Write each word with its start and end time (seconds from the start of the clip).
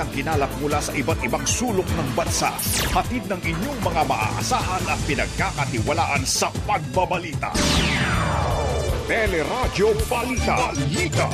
balitang 0.00 0.16
kinalap 0.16 0.48
mula 0.64 0.80
sa 0.80 0.96
iba't 0.96 1.20
ibang 1.28 1.44
sulok 1.44 1.84
ng 1.84 2.08
bansa. 2.16 2.48
Hatid 2.96 3.20
ng 3.28 3.36
inyong 3.36 3.80
mga 3.84 4.02
maaasahan 4.08 4.84
at 4.88 5.00
pinagkakatiwalaan 5.04 6.24
sa 6.24 6.48
pagbabalita. 6.64 7.52
Teleradyo 9.04 9.92
Balita. 10.08 10.56
Balita. 10.72 11.28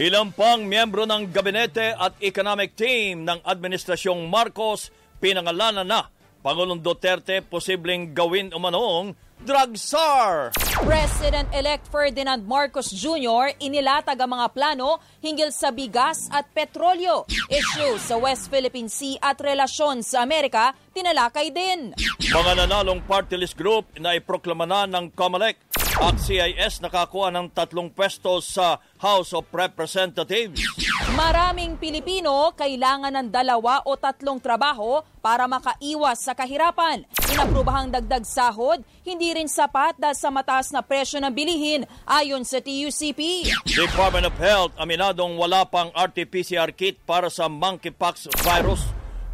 Ilang 0.00 0.32
pang 0.32 0.64
miyembro 0.64 1.04
ng 1.04 1.28
gabinete 1.28 1.92
at 1.92 2.16
economic 2.24 2.72
team 2.72 3.28
ng 3.28 3.44
Administrasyong 3.44 4.24
Marcos 4.24 4.88
pinangalanan 5.20 5.84
na 5.84 6.08
Pangulong 6.40 6.80
Duterte 6.80 7.44
posibleng 7.44 8.16
gawin 8.16 8.56
umanong 8.56 9.12
drug 9.44 9.76
czar. 9.76 10.50
President-elect 10.80 11.84
Ferdinand 11.92 12.42
Marcos 12.48 12.88
Jr. 12.88 13.52
inilatag 13.60 14.16
ang 14.16 14.32
mga 14.32 14.46
plano 14.56 14.98
hinggil 15.20 15.52
sa 15.52 15.68
bigas 15.68 16.32
at 16.32 16.48
petrolyo. 16.56 17.28
Issue 17.52 18.00
sa 18.00 18.16
West 18.16 18.48
Philippine 18.48 18.88
Sea 18.88 19.20
at 19.20 19.36
relasyon 19.36 20.00
sa 20.00 20.24
Amerika, 20.24 20.72
tinalakay 20.96 21.52
din. 21.52 21.92
Mga 22.32 22.64
nanalong 22.64 23.04
party 23.04 23.36
list 23.36 23.54
group 23.60 23.84
na 24.00 24.16
iproklama 24.16 24.64
na 24.64 24.88
ng 24.88 25.12
COMELEC 25.12 25.73
at 25.94 26.18
CIS 26.18 26.82
nakakuha 26.82 27.30
ng 27.30 27.54
tatlong 27.54 27.86
pwesto 27.86 28.42
sa 28.42 28.82
House 28.98 29.30
of 29.30 29.46
Representatives. 29.54 30.58
Maraming 31.14 31.78
Pilipino 31.78 32.50
kailangan 32.58 33.14
ng 33.14 33.28
dalawa 33.30 33.78
o 33.86 33.94
tatlong 33.94 34.42
trabaho 34.42 35.06
para 35.22 35.46
makaiwas 35.46 36.26
sa 36.26 36.34
kahirapan. 36.34 37.06
Inaprubahang 37.30 37.94
dagdag 37.94 38.26
sahod, 38.26 38.82
hindi 39.06 39.30
rin 39.30 39.46
sapat 39.46 39.94
dahil 39.94 40.18
sa 40.18 40.34
mataas 40.34 40.74
na 40.74 40.82
presyo 40.82 41.22
ng 41.22 41.30
bilihin 41.30 41.86
ayon 42.02 42.42
sa 42.42 42.58
TUCP. 42.58 43.46
Department 43.62 44.26
of 44.26 44.36
Health 44.42 44.74
aminadong 44.74 45.38
wala 45.38 45.62
pang 45.62 45.94
RT-PCR 45.94 46.74
kit 46.74 46.98
para 47.06 47.30
sa 47.30 47.46
monkeypox 47.46 48.26
virus. 48.42 48.82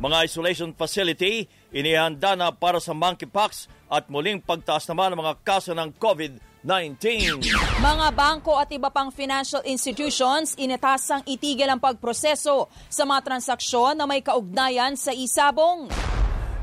Mga 0.00 0.16
isolation 0.28 0.70
facility 0.76 1.48
inihanda 1.72 2.36
na 2.36 2.52
para 2.52 2.80
sa 2.80 2.92
monkeypox 2.92 3.68
at 3.88 4.08
muling 4.12 4.40
pagtaas 4.44 4.84
naman 4.88 5.12
ng 5.12 5.20
mga 5.24 5.34
kaso 5.44 5.72
ng 5.72 5.92
COVID-19. 5.96 6.49
Mga 6.60 8.08
bangko 8.12 8.60
at 8.60 8.68
iba 8.68 8.92
pang 8.92 9.08
financial 9.08 9.64
institutions 9.64 10.52
initasang 10.60 11.24
itigil 11.24 11.64
ang 11.64 11.80
pagproseso 11.80 12.68
sa 12.92 13.08
mga 13.08 13.32
transaksyon 13.32 13.96
na 13.96 14.04
may 14.04 14.20
kaugnayan 14.20 14.92
sa 14.92 15.08
isabong. 15.08 15.88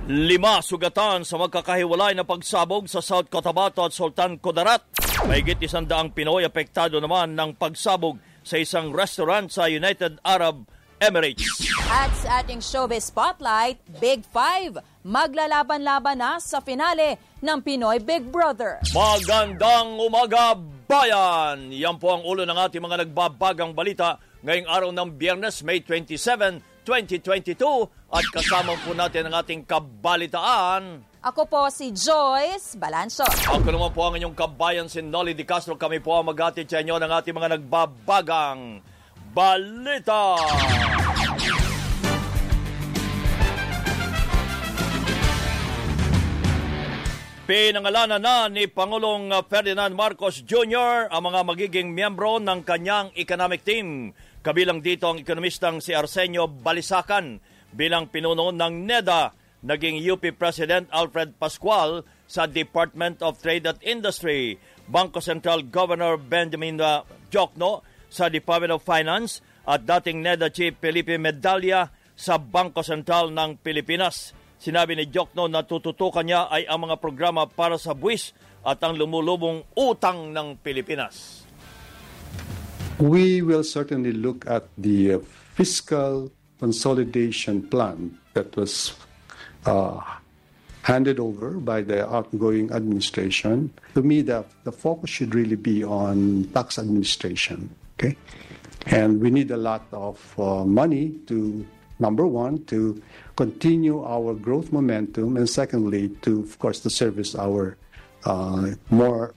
Lima 0.08 0.62
sugatan 0.62 1.26
sa 1.26 1.36
magkakahiwalay 1.42 2.14
na 2.14 2.24
pagsabog 2.24 2.86
sa 2.86 3.02
South 3.02 3.28
Cotabato 3.28 3.84
at 3.84 3.92
Sultan 3.92 4.38
Kudarat. 4.38 4.86
Mahigit 5.26 5.60
isandaang 5.66 6.14
Pinoy 6.14 6.46
apektado 6.46 7.02
naman 7.02 7.34
ng 7.34 7.58
pagsabog 7.58 8.22
sa 8.46 8.56
isang 8.62 8.94
restaurant 8.94 9.50
sa 9.50 9.66
United 9.66 10.22
Arab 10.24 10.64
Emirates. 11.02 11.44
At 11.90 12.14
sa 12.22 12.40
ating 12.40 12.62
showbiz 12.64 13.10
spotlight, 13.10 13.82
Big 14.00 14.24
Five, 14.30 14.78
maglalaban-laban 15.08 16.20
na 16.20 16.36
sa 16.44 16.60
finale 16.60 17.16
ng 17.40 17.58
Pinoy 17.64 18.04
Big 18.04 18.28
Brother. 18.28 18.84
Magandang 18.92 19.96
umaga, 19.96 20.60
bayan! 20.84 21.72
Yan 21.72 21.96
po 21.96 22.12
ang 22.12 22.28
ulo 22.28 22.44
ng 22.44 22.60
ating 22.68 22.84
mga 22.84 23.08
nagbabagang 23.08 23.72
balita 23.72 24.20
ngayong 24.44 24.68
araw 24.68 24.90
ng 24.92 25.10
Biyernes, 25.16 25.64
May 25.64 25.80
27, 25.80 26.60
2022 26.84 27.56
at 28.12 28.26
kasama 28.36 28.76
po 28.84 28.92
natin 28.92 29.32
ang 29.32 29.40
ating 29.40 29.64
kabalitaan. 29.64 31.04
Ako 31.24 31.44
po 31.48 31.68
si 31.68 31.92
Joyce 31.92 32.80
Balanso. 32.80 33.28
Ako 33.28 33.68
naman 33.68 33.92
po 33.92 34.08
ang 34.08 34.16
inyong 34.16 34.36
kabayan 34.36 34.88
si 34.88 35.04
Nolly 35.04 35.36
Di 35.36 35.44
Castro. 35.44 35.76
Kami 35.76 36.00
po 36.00 36.20
ang 36.20 36.32
maghatid 36.32 36.68
sa 36.68 36.80
inyo 36.80 36.96
ng 36.96 37.12
ating 37.12 37.36
mga 37.36 37.60
nagbabagang 37.60 38.80
balita. 39.36 40.40
Pinangalanan 47.48 48.20
na 48.20 48.52
ni 48.52 48.68
Pangulong 48.68 49.32
Ferdinand 49.48 49.96
Marcos 49.96 50.44
Jr. 50.44 51.08
ang 51.08 51.32
mga 51.32 51.48
magiging 51.48 51.96
miyembro 51.96 52.44
ng 52.44 52.60
kanyang 52.68 53.08
economic 53.16 53.64
team. 53.64 54.12
Kabilang 54.44 54.84
dito 54.84 55.08
ang 55.08 55.24
ekonomistang 55.24 55.80
si 55.80 55.96
Arsenio 55.96 56.52
Balisacan 56.52 57.40
bilang 57.72 58.12
pinuno 58.12 58.52
ng 58.52 58.84
NEDA, 58.84 59.32
naging 59.64 59.96
UP 60.12 60.28
President 60.36 60.92
Alfred 60.92 61.40
Pascual 61.40 62.04
sa 62.28 62.52
Department 62.52 63.24
of 63.24 63.40
Trade 63.40 63.64
and 63.72 63.80
Industry, 63.80 64.60
Bangko 64.84 65.24
Sentral 65.24 65.64
Governor 65.72 66.20
Benjamin 66.20 66.76
Jokno 67.32 67.80
sa 68.12 68.28
Department 68.28 68.76
of 68.76 68.84
Finance 68.84 69.40
at 69.64 69.88
dating 69.88 70.20
NEDA 70.20 70.52
Chief 70.52 70.76
Felipe 70.76 71.16
Medalla 71.16 71.96
sa 72.12 72.36
Bangko 72.36 72.84
Sentral 72.84 73.32
ng 73.32 73.56
Pilipinas. 73.64 74.36
Sinabi 74.58 74.98
ni 74.98 75.06
Jokno 75.06 75.46
na 75.46 75.62
tututukan 75.62 76.26
niya 76.26 76.50
ay 76.50 76.66
ang 76.66 76.90
mga 76.90 76.98
programa 76.98 77.46
para 77.46 77.78
sa 77.78 77.94
buwis 77.94 78.34
at 78.66 78.82
ang 78.82 78.98
lumulubong 78.98 79.62
utang 79.78 80.34
ng 80.34 80.58
Pilipinas. 80.60 81.46
We 82.98 83.46
will 83.46 83.62
certainly 83.62 84.10
look 84.10 84.50
at 84.50 84.66
the 84.74 85.22
uh, 85.22 85.26
fiscal 85.54 86.34
consolidation 86.58 87.62
plan 87.70 88.18
that 88.34 88.58
was 88.58 88.98
uh, 89.70 90.02
handed 90.82 91.20
over 91.20 91.52
by 91.62 91.86
the 91.86 92.10
outgoing 92.10 92.74
administration. 92.74 93.70
To 93.94 94.02
me, 94.02 94.26
the, 94.26 94.46
the 94.64 94.72
focus 94.72 95.10
should 95.10 95.36
really 95.36 95.56
be 95.56 95.84
on 95.84 96.50
tax 96.54 96.80
administration. 96.80 97.70
Okay, 97.98 98.18
and 98.86 99.22
we 99.22 99.30
need 99.30 99.52
a 99.52 99.58
lot 99.58 99.86
of 99.92 100.18
uh, 100.40 100.66
money 100.66 101.14
to 101.28 101.66
number 102.00 102.26
one 102.26 102.64
to 102.66 103.02
continue 103.36 104.04
our 104.04 104.34
growth 104.34 104.72
momentum, 104.72 105.38
and 105.38 105.50
secondly, 105.50 106.10
to 106.22 106.42
of 106.42 106.58
course 106.60 106.80
to 106.82 106.90
service 106.90 107.36
our 107.36 107.78
uh, 108.26 108.74
more 108.90 109.34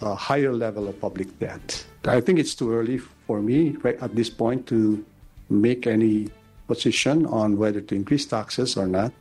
uh, 0.00 0.14
higher 0.14 0.52
level 0.52 0.88
of 0.88 0.98
public 1.00 1.28
debt. 1.38 1.84
I 2.04 2.20
think 2.20 2.38
it's 2.38 2.54
too 2.54 2.72
early 2.72 2.98
for 2.98 3.40
me 3.42 3.76
right 3.82 4.00
at 4.00 4.16
this 4.16 4.30
point 4.30 4.66
to 4.72 5.04
make 5.50 5.86
any 5.86 6.32
position 6.66 7.26
on 7.26 7.58
whether 7.58 7.82
to 7.82 7.92
increase 7.94 8.24
taxes 8.24 8.78
or 8.78 8.86
not. 8.86 9.12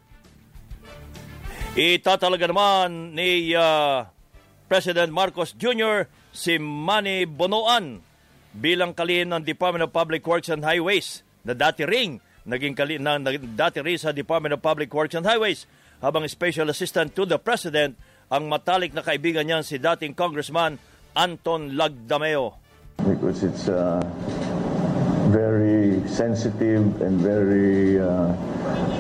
Itatalaga 1.74 2.50
naman 2.50 3.14
ni 3.14 3.54
uh, 3.54 4.06
President 4.70 5.10
Marcos 5.10 5.54
Jr. 5.58 6.06
si 6.30 6.62
Manny 6.62 7.26
Bonoan 7.26 8.02
bilang 8.54 8.94
kalihim 8.94 9.34
ng 9.34 9.42
Department 9.46 9.86
of 9.86 9.94
Public 9.94 10.22
Works 10.26 10.50
and 10.50 10.66
Highways 10.66 11.22
na 11.46 11.54
dati 11.54 11.86
ring 11.86 12.22
naging 12.48 12.76
kali 12.76 13.02
na, 13.02 13.20
na 13.20 13.32
dati 13.36 13.84
rin 13.84 14.00
sa 14.00 14.12
Department 14.12 14.56
of 14.56 14.62
Public 14.64 14.92
Works 14.92 15.16
and 15.16 15.26
Highways 15.26 15.68
habang 16.00 16.24
Special 16.28 16.68
Assistant 16.72 17.12
to 17.16 17.28
the 17.28 17.40
President 17.40 17.96
ang 18.30 18.48
matalik 18.48 18.94
na 18.94 19.02
kaibigan 19.02 19.44
niya 19.44 19.66
si 19.66 19.82
dating 19.82 20.14
Congressman 20.14 20.78
Anton 21.18 21.74
Lagdameo. 21.76 22.56
Because 23.02 23.44
it's 23.44 23.68
uh, 23.68 24.04
very 25.32 26.04
sensitive 26.08 27.02
and 27.02 27.20
very 27.20 28.00
uh, 28.00 28.32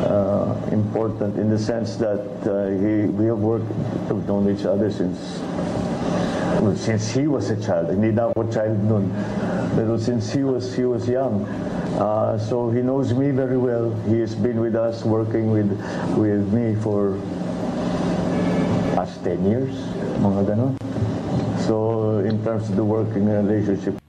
uh, 0.07 0.55
important 0.71 1.37
in 1.37 1.49
the 1.49 1.59
sense 1.59 1.95
that 1.97 2.23
uh, 2.47 2.73
he, 2.73 3.07
we 3.11 3.25
have 3.27 3.39
worked, 3.39 3.69
we've 4.09 4.25
known 4.25 4.49
each 4.49 4.65
other 4.65 4.89
since 4.91 5.39
since 6.75 7.11
he 7.11 7.27
was 7.27 7.49
a 7.49 7.59
child. 7.61 7.87
Hindi 7.89 8.11
na 8.11 8.29
ako 8.29 8.51
child 8.51 8.77
nun. 8.83 9.07
Pero 9.75 9.95
since 9.95 10.33
he 10.33 10.43
was, 10.43 10.75
he 10.75 10.83
was 10.83 11.07
young. 11.07 11.47
Uh, 11.99 12.39
so 12.39 12.71
he 12.71 12.79
knows 12.79 13.11
me 13.11 13.27
very 13.35 13.59
well. 13.59 13.91
He 14.07 14.23
has 14.23 14.31
been 14.31 14.63
with 14.63 14.71
us, 14.71 15.03
working 15.03 15.51
with 15.51 15.67
with 16.15 16.47
me 16.55 16.79
for 16.79 17.19
past 18.95 19.19
10 19.27 19.43
years, 19.43 19.75
mga 20.23 20.41
ganon. 20.47 20.71
So 21.67 22.23
in 22.23 22.39
terms 22.39 22.71
of 22.71 22.79
the 22.79 22.87
working 22.87 23.27
relationship, 23.27 23.99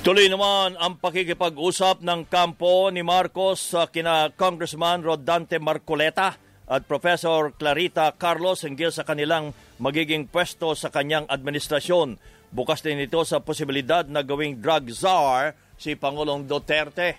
Tuloy 0.00 0.30
naman 0.32 0.78
ang 0.80 0.96
pakikipag-usap 1.02 2.00
ng 2.00 2.30
kampo 2.30 2.88
ni 2.94 3.02
Marcos 3.02 3.74
sa 3.74 3.90
kina 3.90 4.30
Congressman 4.32 5.02
Rodante 5.02 5.58
Marcoleta 5.60 6.38
at 6.64 6.86
Professor 6.86 7.50
Clarita 7.52 8.14
Carlos 8.14 8.62
hinggil 8.62 8.94
sa 8.94 9.02
kanilang 9.02 9.50
magiging 9.82 10.30
pwesto 10.30 10.78
sa 10.78 10.88
kanyang 10.94 11.26
administrasyon. 11.26 12.22
Bukas 12.54 12.80
din 12.86 13.02
ito 13.02 13.18
sa 13.26 13.42
posibilidad 13.42 14.06
na 14.06 14.22
gawing 14.22 14.62
drug 14.62 14.94
czar 14.94 15.58
si 15.76 15.94
Pangulong 15.94 16.48
Duterte. 16.48 17.16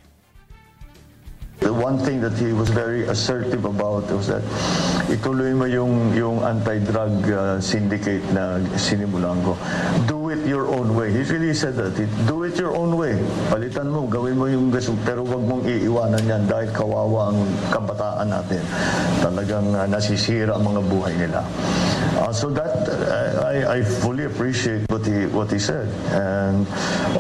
The 1.57 1.73
one 1.73 1.97
thing 1.97 2.21
that 2.21 2.37
he 2.37 2.53
was 2.53 2.69
very 2.69 3.09
assertive 3.09 3.65
about 3.65 4.05
was 4.13 4.29
that 4.29 4.45
ituloy 5.09 5.57
mo 5.57 5.65
yung, 5.65 6.13
yung 6.13 6.37
anti-drug 6.45 7.13
uh, 7.33 7.57
syndicate 7.57 8.21
na 8.29 8.61
sinimulan 8.77 9.41
ko. 9.41 9.57
Do 10.05 10.26
it 10.29 10.45
your 10.45 10.67
own 10.67 10.95
way. 10.95 11.11
He 11.11 11.23
really 11.27 11.53
said 11.53 11.75
that. 11.75 11.95
Do 12.27 12.43
it 12.43 12.57
your 12.59 12.75
own 12.75 12.95
way. 12.95 13.17
Palitan 13.49 13.91
mo, 13.91 14.07
gawin 14.07 14.37
mo 14.37 14.45
yung 14.45 14.71
gusto, 14.71 14.95
pero 15.05 15.23
wag 15.23 15.43
mong 15.43 15.63
iiwanan 15.67 16.23
yan 16.25 16.43
dahil 16.47 16.69
kawawa 16.71 17.31
ang 17.33 17.39
kabataan 17.71 18.27
natin. 18.29 18.61
Talagang 19.23 19.67
uh, 19.75 19.85
nasisira 19.87 20.55
ang 20.55 20.65
mga 20.67 20.81
buhay 20.87 21.13
nila. 21.15 21.43
Uh, 22.17 22.33
so 22.33 22.49
that 22.49 22.89
uh, 22.89 23.45
I, 23.45 23.77
I 23.77 23.83
fully 23.83 24.25
appreciate 24.25 24.89
what 24.89 25.05
he 25.05 25.29
what 25.29 25.53
he 25.53 25.59
said, 25.61 25.85
and 26.17 26.65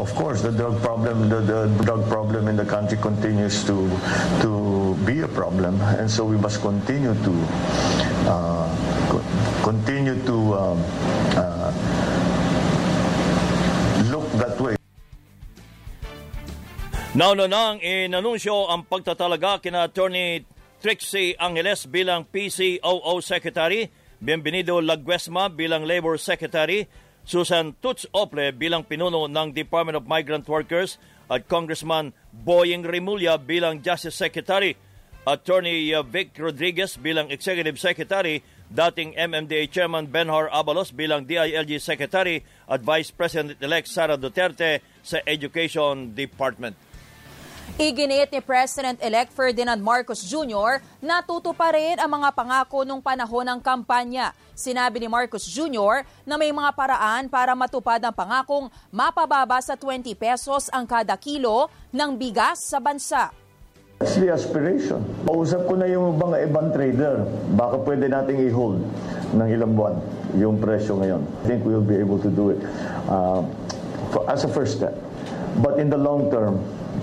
of 0.01 0.09
course 0.17 0.41
the 0.41 0.49
drug 0.49 0.81
problem 0.81 1.29
the, 1.29 1.39
the 1.45 1.69
drug 1.85 2.09
problem 2.09 2.49
in 2.49 2.57
the 2.57 2.65
country 2.65 2.97
continues 2.97 3.61
to 3.69 3.85
to 4.41 4.97
be 5.05 5.21
a 5.21 5.29
problem, 5.29 5.77
and 6.01 6.09
so 6.09 6.25
we 6.25 6.33
must 6.33 6.65
continue 6.65 7.13
to 7.21 7.33
uh, 8.25 8.65
continue 9.61 10.17
to 10.25 10.37
um, 10.57 10.81
uh, 11.37 11.46
Nauna 17.17 17.49
nang 17.49 17.81
inanunsyo 17.81 18.69
ang 18.69 18.85
pagtatalaga 18.85 19.57
kina 19.57 19.89
Attorney 19.89 20.45
Trixie 20.77 21.33
Angeles 21.41 21.89
bilang 21.89 22.29
PCOO 22.29 23.25
Secretary, 23.25 23.89
Bienvenido 24.21 24.77
Laguesma 24.77 25.49
bilang 25.49 25.89
Labor 25.89 26.21
Secretary, 26.21 26.85
Susan 27.25 27.73
Tuts 27.81 28.05
Ople 28.13 28.53
bilang 28.53 28.85
pinuno 28.85 29.25
ng 29.25 29.49
Department 29.49 29.97
of 29.97 30.05
Migrant 30.05 30.45
Workers 30.45 31.01
at 31.25 31.49
Congressman 31.49 32.13
Boying 32.29 32.85
Rimulya 32.85 33.41
bilang 33.41 33.81
Justice 33.81 34.13
Secretary, 34.13 34.77
Attorney 35.25 35.89
Vic 36.13 36.37
Rodriguez 36.37 37.01
bilang 37.01 37.33
Executive 37.33 37.81
Secretary, 37.81 38.45
dating 38.69 39.17
MMDA 39.17 39.65
Chairman 39.73 40.05
Benhar 40.05 40.53
Abalos 40.53 40.93
bilang 40.93 41.25
DILG 41.25 41.81
Secretary 41.81 42.45
at 42.69 42.85
Vice 42.85 43.09
President-elect 43.09 43.89
Sara 43.89 44.21
Duterte 44.21 44.85
sa 45.01 45.17
Education 45.25 46.13
Department. 46.13 46.77
Iginit 47.75 48.31
ni 48.31 48.39
President-elect 48.39 49.35
Ferdinand 49.35 49.75
Marcos 49.83 50.23
Jr. 50.23 50.79
na 51.03 51.19
tutuparin 51.19 51.99
ang 51.99 52.07
mga 52.07 52.31
pangako 52.31 52.87
nung 52.87 53.03
panahon 53.03 53.43
ng 53.43 53.59
kampanya. 53.59 54.31
Sinabi 54.55 55.03
ni 55.03 55.11
Marcos 55.11 55.43
Jr. 55.43 56.07
na 56.23 56.39
may 56.39 56.55
mga 56.55 56.71
paraan 56.71 57.27
para 57.27 57.51
matupad 57.51 57.99
ang 57.99 58.15
pangakong 58.15 58.71
mapababa 58.87 59.59
sa 59.59 59.75
20 59.75 60.15
pesos 60.15 60.71
ang 60.71 60.87
kada 60.87 61.19
kilo 61.19 61.67
ng 61.91 62.15
bigas 62.15 62.63
sa 62.63 62.79
bansa. 62.79 63.35
That's 63.99 64.15
the 64.15 64.31
aspiration. 64.31 65.03
Pausap 65.27 65.67
ko 65.67 65.73
na 65.75 65.89
yung 65.91 66.15
mga 66.15 66.47
ibang 66.47 66.69
trader. 66.71 67.27
Baka 67.57 67.81
pwede 67.83 68.07
nating 68.07 68.47
i-hold 68.47 68.79
ng 69.35 69.47
ilang 69.51 69.73
buwan 69.75 69.97
yung 70.39 70.61
presyo 70.61 71.01
ngayon. 71.01 71.25
I 71.43 71.43
think 71.49 71.67
we'll 71.67 71.83
be 71.83 71.99
able 71.99 72.21
to 72.21 72.29
do 72.31 72.53
it 72.55 72.61
uh, 73.11 73.41
for, 74.13 74.23
as 74.29 74.45
a 74.45 74.49
first 74.53 74.79
step. 74.79 74.93
But 75.57 75.81
in 75.81 75.89
the 75.89 75.97
long 75.97 76.29
term, 76.29 76.61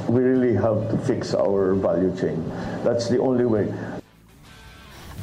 we 0.08 0.20
really 0.22 0.54
have 0.54 0.90
to 0.90 0.96
fix 1.06 1.34
our 1.34 1.74
value 1.74 2.12
chain. 2.16 2.38
That's 2.82 3.08
the 3.08 3.18
only 3.18 3.44
way. 3.44 3.68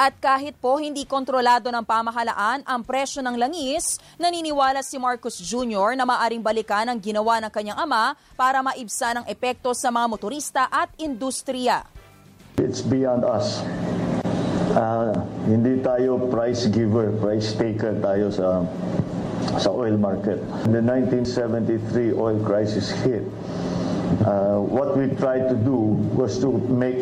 At 0.02 0.18
kahit 0.18 0.58
po 0.58 0.82
hindi 0.82 1.06
kontrolado 1.06 1.70
ng 1.70 1.86
pamahalaan 1.86 2.66
ang 2.66 2.82
presyo 2.82 3.22
ng 3.22 3.38
langis, 3.38 4.02
naniniwala 4.18 4.82
si 4.82 4.98
Marcos 4.98 5.38
Jr. 5.38 5.94
na 5.94 6.10
maaring 6.10 6.42
balikan 6.42 6.90
ang 6.90 6.98
ginawa 6.98 7.38
ng 7.44 7.52
kanyang 7.54 7.78
ama 7.78 8.18
para 8.34 8.66
maibsan 8.66 9.22
ang 9.22 9.26
epekto 9.30 9.76
sa 9.78 9.94
mga 9.94 10.08
motorista 10.10 10.66
at 10.74 10.90
industriya. 10.98 11.86
It's 12.58 12.82
beyond 12.82 13.28
us. 13.28 13.62
Ah, 14.74 15.12
hindi 15.46 15.84
tayo 15.84 16.32
price 16.32 16.72
giver, 16.72 17.12
price 17.20 17.54
taker 17.54 18.00
tayo 18.00 18.32
sa 18.32 18.64
sa 19.60 19.70
oil 19.70 20.00
market. 20.00 20.40
The 20.72 20.80
1973 20.80 22.16
oil 22.16 22.40
crisis 22.42 22.90
hit. 23.04 23.26
Uh, 24.20 24.60
what 24.60 24.98
we 24.98 25.08
tried 25.16 25.48
to 25.48 25.56
do 25.56 25.78
was 26.14 26.38
to 26.40 26.52
make 26.68 27.00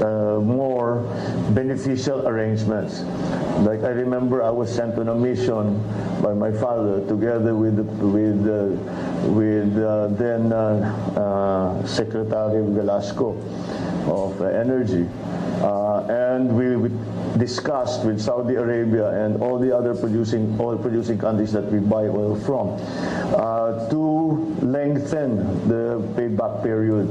uh, 0.00 0.38
more 0.40 1.02
beneficial 1.50 2.28
arrangements. 2.28 3.00
Like 3.64 3.82
I 3.82 3.96
remember, 3.96 4.42
I 4.42 4.50
was 4.50 4.72
sent 4.72 4.98
on 4.98 5.08
a 5.08 5.14
mission 5.14 5.80
by 6.22 6.34
my 6.34 6.52
father, 6.52 7.00
together 7.08 7.54
with 7.56 7.80
with 7.98 8.44
uh, 8.46 8.76
with 9.32 9.72
uh, 9.78 10.08
then 10.20 10.52
uh, 10.52 10.84
uh, 11.16 11.86
Secretary 11.86 12.62
Velasco 12.62 13.34
of 14.06 14.40
Energy. 14.42 15.08
Uh, 15.60 16.06
and 16.08 16.56
we 16.56 16.76
we 16.76 16.88
discussed 17.38 18.04
with 18.04 18.20
Saudi 18.20 18.54
Arabia 18.54 19.08
and 19.24 19.42
all 19.42 19.58
the 19.58 19.76
other 19.76 19.94
producing 19.94 20.56
oil 20.58 20.78
producing 20.78 21.18
countries 21.18 21.52
that 21.52 21.70
we 21.70 21.78
buy 21.78 22.04
oil 22.08 22.34
from 22.36 22.76
uh, 23.36 23.88
to 23.90 24.00
lengthen 24.62 25.36
the 25.68 26.00
payback 26.16 26.62
period 26.62 27.08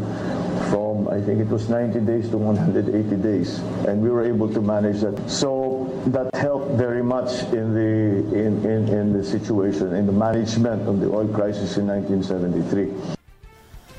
from 0.69 1.07
I 1.09 1.21
think 1.21 1.41
it 1.41 1.47
was 1.47 1.69
90 1.69 1.99
days 2.01 2.29
to 2.29 2.37
180 2.37 3.15
days, 3.17 3.59
and 3.87 4.01
we 4.01 4.09
were 4.09 4.25
able 4.25 4.51
to 4.53 4.61
manage 4.61 5.01
that. 5.01 5.29
So 5.29 5.89
that 6.07 6.33
helped 6.35 6.71
very 6.71 7.03
much 7.03 7.43
in 7.53 7.73
the 7.73 8.33
in, 8.33 8.65
in, 8.65 8.87
in 8.89 9.13
the 9.13 9.23
situation 9.23 9.93
in 9.93 10.05
the 10.05 10.11
management 10.11 10.87
of 10.87 10.99
the 10.99 11.07
oil 11.07 11.27
crisis 11.27 11.77
in 11.77 11.87
1973. 11.87 13.18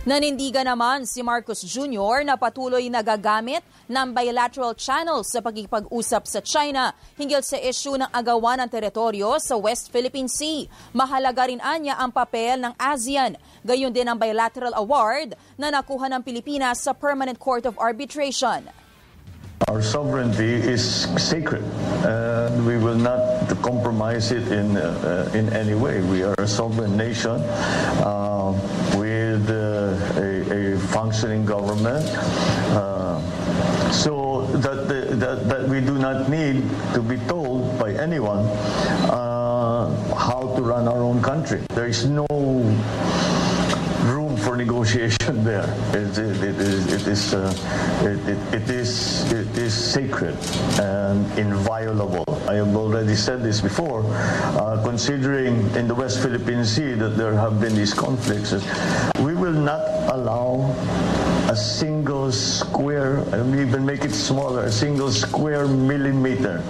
Nanindigan 0.00 0.64
naman 0.64 1.04
si 1.04 1.20
Marcos 1.20 1.60
Jr. 1.60 2.24
na 2.24 2.32
patuloy 2.32 2.88
nagagamit 2.88 3.60
ng 3.84 4.16
bilateral 4.16 4.72
channels 4.72 5.28
sa 5.28 5.44
pagkipag-usap 5.44 6.24
sa 6.24 6.40
China 6.40 6.96
hinggil 7.20 7.44
sa 7.44 7.60
isyu 7.60 8.00
ng 8.00 8.08
agawan 8.08 8.64
ng 8.64 8.70
teritoryo 8.72 9.36
sa 9.36 9.60
West 9.60 9.92
Philippine 9.92 10.32
Sea. 10.32 10.64
Mahalaga 10.96 11.52
rin 11.52 11.60
anya 11.60 12.00
ang 12.00 12.16
papel 12.16 12.64
ng 12.64 12.72
ASEAN. 12.80 13.36
Gayon 13.60 13.92
din 13.92 14.08
ang 14.08 14.16
bilateral 14.16 14.72
award 14.72 15.36
na 15.60 15.68
nakuha 15.68 16.08
ng 16.08 16.24
Pilipinas 16.24 16.80
sa 16.80 16.96
Permanent 16.96 17.36
Court 17.36 17.68
of 17.68 17.76
Arbitration. 17.76 18.72
Our 19.68 19.84
sovereignty 19.84 20.56
is 20.56 21.04
sacred, 21.20 21.60
and 22.08 22.64
we 22.64 22.80
will 22.80 22.96
not 22.96 23.20
compromise 23.60 24.32
it 24.32 24.48
in 24.48 24.80
uh, 24.80 25.28
in 25.36 25.52
any 25.52 25.76
way. 25.76 26.00
We 26.00 26.24
are 26.24 26.32
a 26.40 26.48
sovereign 26.48 26.96
nation 26.96 27.44
uh, 28.00 28.56
uh, 29.48 29.96
a, 30.16 30.74
a 30.74 30.78
functioning 30.78 31.44
government, 31.46 32.04
uh, 32.74 33.20
so 33.92 34.46
that, 34.58 34.88
the, 34.88 35.14
that 35.16 35.48
that 35.48 35.68
we 35.68 35.80
do 35.80 35.98
not 35.98 36.28
need 36.28 36.62
to 36.94 37.00
be 37.02 37.16
told 37.28 37.78
by 37.78 37.92
anyone 37.94 38.44
uh, 39.08 39.88
how 40.14 40.52
to 40.56 40.62
run 40.62 40.88
our 40.88 41.02
own 41.02 41.22
country. 41.22 41.62
There 41.70 41.86
is 41.86 42.06
no 42.06 42.26
room 44.04 44.36
for 44.36 44.56
negotiation 44.56 45.44
there. 45.50 45.68
It, 45.92 46.16
it, 46.18 46.42
it 46.42 46.60
is, 46.60 46.92
it 46.92 47.06
is, 47.06 47.34
uh, 47.34 47.52
it, 48.02 48.54
it, 48.54 48.70
is, 48.70 49.30
it 49.32 49.58
is 49.58 49.74
sacred 49.74 50.36
and 50.80 51.26
inviolable. 51.38 52.24
I 52.48 52.54
have 52.54 52.74
already 52.74 53.14
said 53.14 53.42
this 53.42 53.60
before. 53.60 54.04
Uh, 54.06 54.82
considering 54.82 55.54
in 55.74 55.86
the 55.86 55.94
West 55.94 56.20
Philippine 56.20 56.64
Sea 56.64 56.94
that 56.94 57.16
there 57.16 57.34
have 57.34 57.60
been 57.60 57.74
these 57.74 57.94
conflicts, 57.94 58.52
we 59.20 59.29
not 59.64 59.80
allow 60.12 60.74
a 61.48 61.56
single 61.56 62.32
square, 62.32 63.18
and 63.34 63.52
we 63.52 63.60
even 63.60 63.84
make 63.84 64.04
it 64.04 64.12
smaller, 64.12 64.64
a 64.64 64.72
single 64.72 65.10
square 65.10 65.66
millimeter 65.66 66.62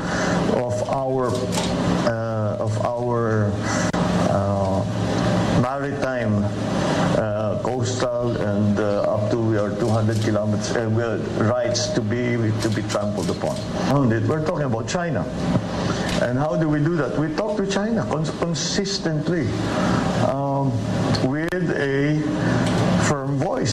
of 0.56 0.74
our 0.88 1.28
uh, 2.08 2.56
of 2.58 2.72
our 2.84 3.52
uh, 4.30 4.80
maritime 5.60 6.44
uh, 7.18 7.60
coastal 7.62 8.36
and 8.36 8.78
uh, 8.78 9.02
up 9.02 9.30
to 9.30 9.38
our 9.58 9.70
200 9.78 10.20
kilometers 10.22 10.76
uh, 10.76 11.18
rights 11.52 11.88
to 11.88 12.00
be 12.00 12.38
to 12.62 12.68
be 12.70 12.82
trampled 12.88 13.30
upon. 13.30 13.56
We're 14.28 14.44
talking 14.44 14.66
about 14.66 14.88
China. 14.88 15.24
And 16.22 16.38
how 16.38 16.54
do 16.54 16.68
we 16.68 16.80
do 16.80 16.96
that? 16.96 17.16
We 17.16 17.32
talk 17.34 17.56
to 17.56 17.66
China 17.66 18.04
cons- 18.04 18.30
consistently 18.30 19.48
um, 20.28 20.68
with 21.24 21.48
a 21.72 22.20
voice. 23.40 23.72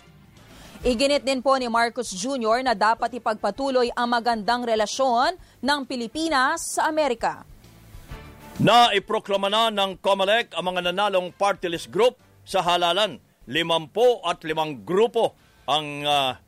Iginit 0.87 1.27
din 1.27 1.43
po 1.43 1.59
ni 1.59 1.67
Marcos 1.67 2.15
Jr. 2.15 2.63
na 2.63 2.71
dapat 2.71 3.11
ipagpatuloy 3.19 3.91
ang 3.91 4.07
magandang 4.07 4.63
relasyon 4.63 5.35
ng 5.59 5.79
Pilipinas 5.83 6.79
sa 6.79 6.87
Amerika. 6.87 7.43
Na 8.63 8.95
iproklama 8.95 9.51
na 9.51 9.67
ng 9.67 9.99
COMELEC 9.99 10.55
ang 10.55 10.71
mga 10.71 10.89
nanalong 10.89 11.35
party 11.35 11.67
list 11.67 11.91
group 11.91 12.15
sa 12.47 12.63
halalan. 12.63 13.19
Limampo 13.51 14.23
at 14.23 14.39
limang 14.47 14.87
grupo 14.87 15.35
ang 15.67 16.07
ah, 16.07 16.39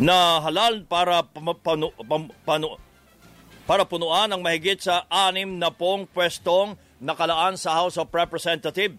na 0.00 0.40
halal 0.40 0.86
para 0.88 1.26
panu- 1.26 1.92
panu- 2.46 2.78
para 3.68 3.84
punuan 3.84 4.32
ang 4.32 4.40
mahigit 4.40 4.80
sa 4.80 5.04
anim 5.06 5.60
na 5.60 5.68
pong 5.68 6.08
pwestong 6.16 6.74
nakalaan 7.02 7.54
sa 7.60 7.76
House 7.76 8.00
of 8.00 8.08
Representatives. 8.10 8.96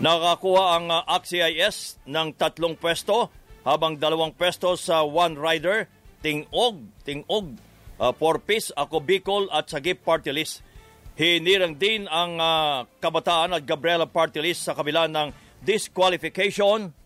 Nakakuha 0.00 0.80
ang 0.80 0.88
uh, 0.88 1.04
ACT-CIS 1.04 2.00
ng 2.08 2.32
tatlong 2.32 2.72
pwesto 2.72 3.28
habang 3.68 4.00
dalawang 4.00 4.32
pwesto 4.32 4.72
sa 4.72 5.04
One 5.04 5.36
Rider, 5.36 5.92
Ting-Og, 6.24 7.04
Ting-Og, 7.04 7.60
uh, 8.00 8.08
Porpis, 8.16 8.72
Ako 8.72 9.04
Bicol 9.04 9.52
at 9.52 9.68
Sagip 9.68 10.00
Party 10.00 10.32
List. 10.32 10.64
Hinirang 11.20 11.76
din 11.76 12.08
ang 12.08 12.40
uh, 12.40 12.88
Kabataan 12.96 13.52
at 13.52 13.68
Gabriela 13.68 14.08
Party 14.08 14.40
List 14.40 14.64
sa 14.64 14.72
kabila 14.72 15.04
ng 15.04 15.36
disqualification 15.60 16.96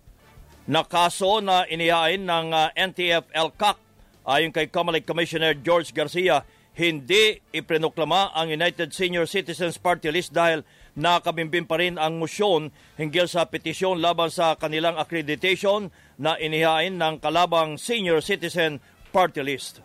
na 0.70 0.86
kaso 0.86 1.42
na 1.42 1.66
inihain 1.66 2.22
ng 2.22 2.54
uh, 2.54 2.70
NTF-LCAC. 2.78 3.76
Ayon 4.22 4.54
kay 4.54 4.70
Comelec 4.70 5.02
Commissioner 5.02 5.58
George 5.58 5.90
Garcia, 5.90 6.46
hindi 6.78 7.42
iprenoklama 7.50 8.30
ang 8.38 8.54
United 8.54 8.94
Senior 8.94 9.26
Citizens 9.26 9.82
Party 9.82 10.14
List 10.14 10.30
dahil 10.30 10.62
nakabimbim 10.94 11.66
pa 11.66 11.78
rin 11.78 11.98
ang 11.98 12.18
musyon 12.18 12.70
hinggil 12.94 13.26
sa 13.26 13.46
petisyon 13.46 13.98
laban 13.98 14.30
sa 14.30 14.54
kanilang 14.54 14.94
accreditation 14.98 15.90
na 16.18 16.38
inihain 16.38 16.94
ng 16.94 17.18
kalabang 17.18 17.74
Senior 17.78 18.22
Citizen 18.22 18.78
Party 19.10 19.42
List. 19.42 19.82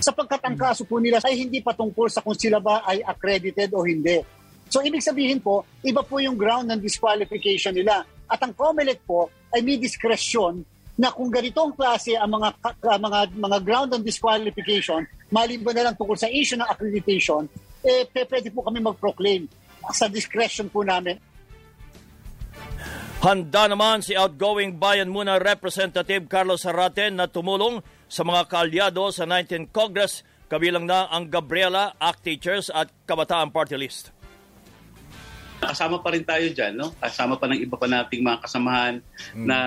Sapagkat 0.00 0.44
ang 0.44 0.56
kaso 0.56 0.84
po 0.84 1.00
nila 1.00 1.20
ay 1.24 1.40
hindi 1.40 1.64
patungkol 1.64 2.12
sa 2.12 2.20
kung 2.20 2.36
sila 2.36 2.60
ba 2.60 2.84
ay 2.84 3.00
accredited 3.00 3.72
o 3.72 3.84
hindi. 3.84 4.20
So 4.68 4.84
ibig 4.84 5.00
sabihin 5.00 5.40
po, 5.40 5.64
iba 5.80 6.04
po 6.04 6.20
yung 6.20 6.36
ground 6.36 6.68
ng 6.68 6.80
disqualification 6.80 7.72
nila. 7.72 8.04
At 8.28 8.40
ang 8.40 8.52
COMELEC 8.56 9.04
po 9.04 9.28
ay 9.52 9.60
may 9.64 9.80
diskresyon 9.80 10.64
na 10.94 11.10
kung 11.10 11.30
ganitong 11.30 11.74
klase 11.74 12.14
ang 12.14 12.30
mga 12.38 12.48
mga 12.78 13.20
mga 13.34 13.58
ground 13.66 13.88
ng 13.94 14.02
disqualification, 14.06 15.02
maliban 15.34 15.74
na 15.74 15.90
lang 15.90 15.94
tungkol 15.98 16.14
sa 16.14 16.30
issue 16.30 16.54
ng 16.54 16.68
accreditation, 16.70 17.50
eh 17.84 18.08
pwede 18.08 18.48
po 18.48 18.64
kami 18.64 18.80
mag-proclaim 18.80 19.44
sa 19.92 20.08
discretion 20.08 20.72
po 20.72 20.80
namin. 20.80 21.20
Handa 23.24 23.72
naman 23.72 24.04
si 24.04 24.12
outgoing 24.12 24.76
Bayan 24.76 25.08
Muna 25.08 25.40
Representative 25.40 26.28
Carlos 26.28 26.68
Haraten 26.68 27.16
na 27.16 27.24
tumulong 27.24 27.80
sa 28.04 28.20
mga 28.20 28.44
kaalyado 28.52 29.08
sa 29.08 29.24
19th 29.24 29.72
Congress, 29.72 30.20
kabilang 30.44 30.84
na 30.84 31.08
ang 31.08 31.32
Gabriela, 31.32 31.96
ACT 31.96 32.20
Teachers 32.20 32.68
at 32.68 32.92
Kabataan 33.08 33.48
Party 33.48 33.80
List. 33.80 34.12
Kasama 35.56 36.04
pa 36.04 36.12
rin 36.12 36.20
tayo 36.20 36.44
dyan, 36.52 36.76
no? 36.76 36.92
kasama 37.00 37.40
pa 37.40 37.48
ng 37.48 37.64
iba 37.64 37.80
pa 37.80 37.88
nating 37.88 38.20
mga 38.20 38.44
kasamahan 38.44 39.00
hmm. 39.32 39.46
na 39.48 39.58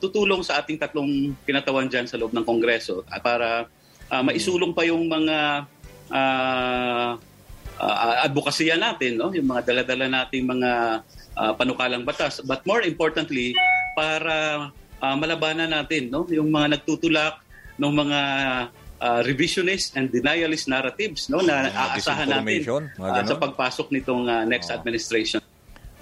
tutulong 0.00 0.40
sa 0.40 0.64
ating 0.64 0.80
tatlong 0.80 1.36
kinatawan 1.44 1.92
dyan 1.92 2.08
sa 2.08 2.16
loob 2.16 2.32
ng 2.32 2.46
Kongreso 2.48 3.04
para 3.20 3.68
uh, 4.08 4.22
maisulong 4.24 4.72
pa 4.72 4.88
yung 4.88 5.04
mga 5.04 5.68
uh, 6.08 7.20
uh, 7.80 8.26
advokasya 8.26 8.76
natin, 8.78 9.18
no? 9.18 9.30
yung 9.34 9.48
mga 9.48 9.72
daladala 9.72 10.06
nating 10.22 10.44
mga 10.46 10.70
uh, 11.36 11.52
panukalang 11.58 12.06
batas. 12.06 12.42
But 12.44 12.66
more 12.68 12.82
importantly, 12.82 13.54
para 13.94 14.68
uh, 15.02 15.16
malabanan 15.16 15.70
natin 15.70 16.10
no? 16.10 16.26
yung 16.30 16.50
mga 16.50 16.78
nagtutulak 16.78 17.42
ng 17.78 17.92
mga 17.92 18.20
uh, 19.02 19.20
revisionist 19.26 19.98
and 19.98 20.08
denialist 20.08 20.70
narratives 20.70 21.26
no 21.26 21.42
na 21.42 21.68
aasahan 21.70 22.30
natin 22.30 22.62
uh, 22.96 23.24
sa 23.26 23.36
pagpasok 23.36 23.90
nitong 23.90 24.30
uh, 24.30 24.46
next 24.46 24.70
oh. 24.70 24.76
administration. 24.78 25.42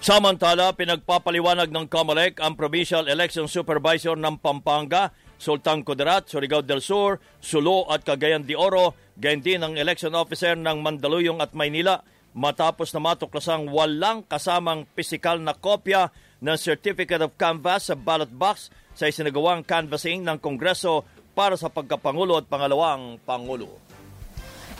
Samantala, 0.02 0.75
pinagpapaliwanag 0.75 1.71
ng 1.71 1.87
COMELEC 1.87 2.43
ang 2.43 2.59
Provincial 2.59 3.07
Election 3.07 3.47
Supervisor 3.47 4.19
ng 4.19 4.35
Pampanga, 4.35 5.14
Sultan 5.43 5.83
Kudarat, 5.83 6.31
Surigao 6.31 6.63
del 6.63 6.79
Sur, 6.79 7.19
Sulu 7.43 7.91
at 7.91 8.07
Cagayan 8.07 8.47
de 8.47 8.55
Oro, 8.55 8.95
gayon 9.19 9.43
din 9.43 9.59
ang 9.59 9.75
election 9.75 10.15
officer 10.15 10.55
ng 10.55 10.79
Mandaluyong 10.79 11.43
at 11.43 11.51
Maynila 11.51 12.07
matapos 12.31 12.95
na 12.95 13.03
matuklasang 13.03 13.67
walang 13.67 14.23
kasamang 14.23 14.87
pisikal 14.95 15.43
na 15.43 15.59
kopya 15.59 16.15
ng 16.39 16.55
Certificate 16.55 17.27
of 17.27 17.35
Canvass 17.35 17.91
sa 17.91 17.99
ballot 17.99 18.31
box 18.31 18.71
sa 18.95 19.11
isinagawang 19.11 19.67
canvassing 19.67 20.23
ng 20.23 20.39
Kongreso 20.39 21.03
para 21.35 21.59
sa 21.59 21.67
pagkapangulo 21.67 22.39
at 22.39 22.47
pangalawang 22.47 23.19
pangulo. 23.27 23.92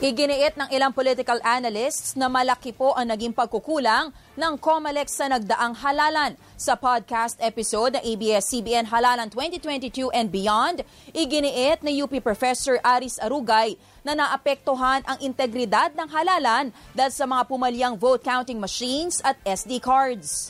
Iginiit 0.01 0.57
ng 0.57 0.69
ilang 0.73 0.89
political 0.89 1.37
analysts 1.45 2.17
na 2.17 2.25
malaki 2.25 2.73
po 2.73 2.97
ang 2.97 3.13
naging 3.13 3.29
pagkukulang 3.29 4.09
ng 4.33 4.53
COMELEC 4.57 5.05
sa 5.05 5.29
nagdaang 5.29 5.77
halalan. 5.77 6.33
Sa 6.57 6.73
podcast 6.73 7.37
episode 7.37 7.99
ng 7.99 8.03
ABS-CBN 8.15 8.89
Halalan 8.89 9.29
2022 9.29 10.09
and 10.09 10.33
Beyond, 10.33 10.81
iginiit 11.13 11.85
na 11.85 11.93
UP 11.93 12.09
Professor 12.25 12.81
Aris 12.81 13.21
Arugay 13.21 13.77
na 14.01 14.17
naapektuhan 14.17 15.05
ang 15.05 15.21
integridad 15.21 15.93
ng 15.93 16.09
halalan 16.09 16.73
dahil 16.97 17.13
sa 17.13 17.29
mga 17.29 17.43
pumalyang 17.45 17.93
vote 17.93 18.25
counting 18.25 18.57
machines 18.57 19.21
at 19.21 19.37
SD 19.45 19.77
cards 19.83 20.49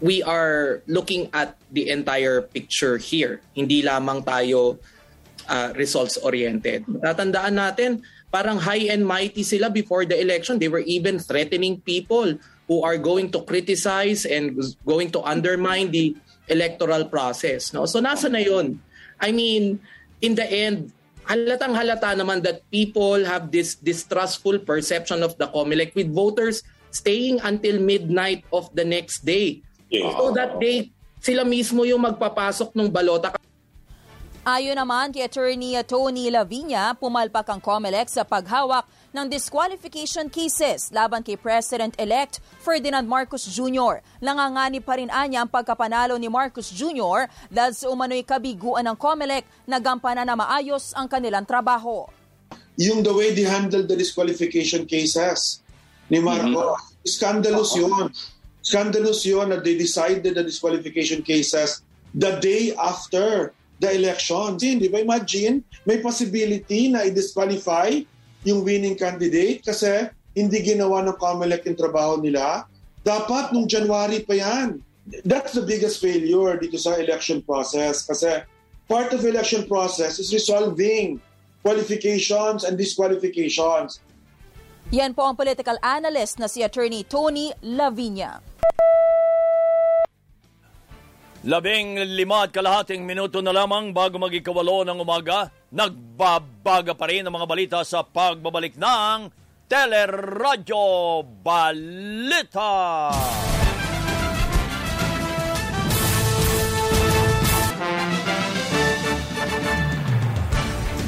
we 0.00 0.24
are 0.24 0.80
looking 0.88 1.28
at 1.36 1.60
the 1.68 1.92
entire 1.92 2.40
picture 2.40 2.96
here. 2.96 3.44
Hindi 3.52 3.84
lamang 3.84 4.24
tayo 4.24 4.80
uh, 5.46 5.70
results-oriented. 5.76 6.88
Tatandaan 7.04 7.54
natin, 7.54 7.90
parang 8.30 8.58
high 8.58 8.90
and 8.90 9.02
mighty 9.06 9.42
sila 9.42 9.70
before 9.70 10.06
the 10.06 10.18
election. 10.18 10.58
They 10.58 10.70
were 10.70 10.86
even 10.86 11.18
threatening 11.18 11.82
people 11.82 12.38
who 12.70 12.82
are 12.86 12.96
going 12.96 13.34
to 13.34 13.42
criticize 13.42 14.24
and 14.24 14.54
going 14.86 15.10
to 15.10 15.20
undermine 15.26 15.90
the 15.90 16.14
electoral 16.46 17.04
process. 17.06 17.74
No? 17.74 17.86
So 17.86 17.98
nasa 17.98 18.30
na 18.30 18.38
yun? 18.38 18.78
I 19.18 19.34
mean, 19.34 19.82
in 20.22 20.38
the 20.38 20.46
end, 20.46 20.94
halatang 21.26 21.74
halata 21.74 22.14
naman 22.14 22.42
that 22.46 22.62
people 22.70 23.26
have 23.26 23.50
this 23.50 23.74
distrustful 23.74 24.62
perception 24.62 25.22
of 25.26 25.34
the 25.38 25.50
COMELEC 25.50 25.94
with 25.98 26.14
voters 26.14 26.62
staying 26.90 27.42
until 27.42 27.78
midnight 27.78 28.46
of 28.54 28.70
the 28.74 28.86
next 28.86 29.26
day. 29.26 29.62
Yeah. 29.90 30.14
So 30.14 30.30
that 30.38 30.58
day, 30.62 30.90
sila 31.18 31.42
mismo 31.42 31.82
yung 31.86 32.06
magpapasok 32.06 32.74
ng 32.74 32.88
balota 32.90 33.34
Ayon 34.50 34.74
naman 34.74 35.14
kay 35.14 35.22
Attorney 35.30 35.78
Tony 35.86 36.26
Lavinia, 36.26 36.90
pumalpak 36.98 37.46
ang 37.46 37.62
COMELEC 37.62 38.10
sa 38.10 38.26
paghawak 38.26 38.82
ng 39.14 39.30
disqualification 39.30 40.26
cases 40.26 40.90
laban 40.90 41.22
kay 41.22 41.38
President-elect 41.38 42.42
Ferdinand 42.58 43.06
Marcos 43.06 43.46
Jr. 43.46 44.02
Langangani 44.18 44.82
pa 44.82 44.98
rin 44.98 45.06
anya 45.06 45.46
ang 45.46 45.50
pagkapanalo 45.54 46.18
ni 46.18 46.26
Marcos 46.26 46.66
Jr. 46.74 47.30
dahil 47.46 47.78
sa 47.78 47.94
umano'y 47.94 48.26
kabiguan 48.26 48.90
ng 48.90 48.98
COMELEC 48.98 49.46
na 49.70 49.78
gampanan 49.78 50.26
na 50.26 50.34
maayos 50.34 50.98
ang 50.98 51.06
kanilang 51.06 51.46
trabaho. 51.46 52.10
Yung 52.74 53.06
the 53.06 53.14
way 53.14 53.30
they 53.30 53.46
handled 53.46 53.86
the 53.86 53.94
disqualification 53.94 54.82
cases 54.82 55.62
ni 56.10 56.18
Marcos, 56.18 56.58
mm-hmm. 56.58 57.06
scandalous 57.06 57.70
yun. 57.78 58.10
Scandalous 58.66 59.22
yun 59.22 59.54
that 59.54 59.62
they 59.62 59.78
decided 59.78 60.34
the 60.34 60.42
disqualification 60.42 61.22
cases 61.22 61.86
the 62.10 62.34
day 62.42 62.74
after 62.74 63.54
the 63.80 63.90
election. 63.96 64.60
Di 64.60 64.86
ba 64.92 65.00
imagine, 65.00 65.64
may 65.88 65.98
possibility 65.98 66.92
na 66.92 67.08
i-disqualify 67.08 68.04
yung 68.44 68.62
winning 68.62 68.94
candidate 68.94 69.64
kasi 69.64 70.08
hindi 70.36 70.60
ginawa 70.62 71.02
ng 71.04 71.16
COMELEC 71.16 71.66
yung 71.66 71.80
trabaho 71.80 72.20
nila. 72.20 72.68
Dapat 73.00 73.56
nung 73.56 73.64
January 73.64 74.22
pa 74.22 74.36
yan. 74.36 74.84
That's 75.24 75.56
the 75.56 75.64
biggest 75.64 75.98
failure 75.98 76.54
dito 76.60 76.76
sa 76.76 77.00
election 77.00 77.40
process 77.42 78.04
kasi 78.04 78.44
part 78.86 79.10
of 79.16 79.24
election 79.24 79.66
process 79.66 80.20
is 80.20 80.30
resolving 80.30 81.18
qualifications 81.64 82.62
and 82.62 82.76
disqualifications. 82.76 83.98
Yan 84.92 85.16
po 85.16 85.24
ang 85.24 85.34
political 85.34 85.80
analyst 85.80 86.36
na 86.36 86.46
si 86.46 86.60
Attorney 86.66 87.06
Tony 87.06 87.54
Lavinia. 87.64 88.42
Labing 91.40 91.96
lima 92.20 92.44
at 92.44 92.52
kalahating 92.52 93.08
minuto 93.08 93.40
na 93.40 93.48
lamang 93.48 93.96
bago 93.96 94.20
magikawalo 94.20 94.84
ng 94.84 95.00
umaga, 95.00 95.48
nagbabaga 95.72 96.92
pa 96.92 97.08
rin 97.08 97.24
ang 97.24 97.32
mga 97.32 97.48
balita 97.48 97.80
sa 97.80 98.04
pagbabalik 98.04 98.76
ng 98.76 99.32
Teleradyo 99.64 101.24
Balita. 101.40 103.08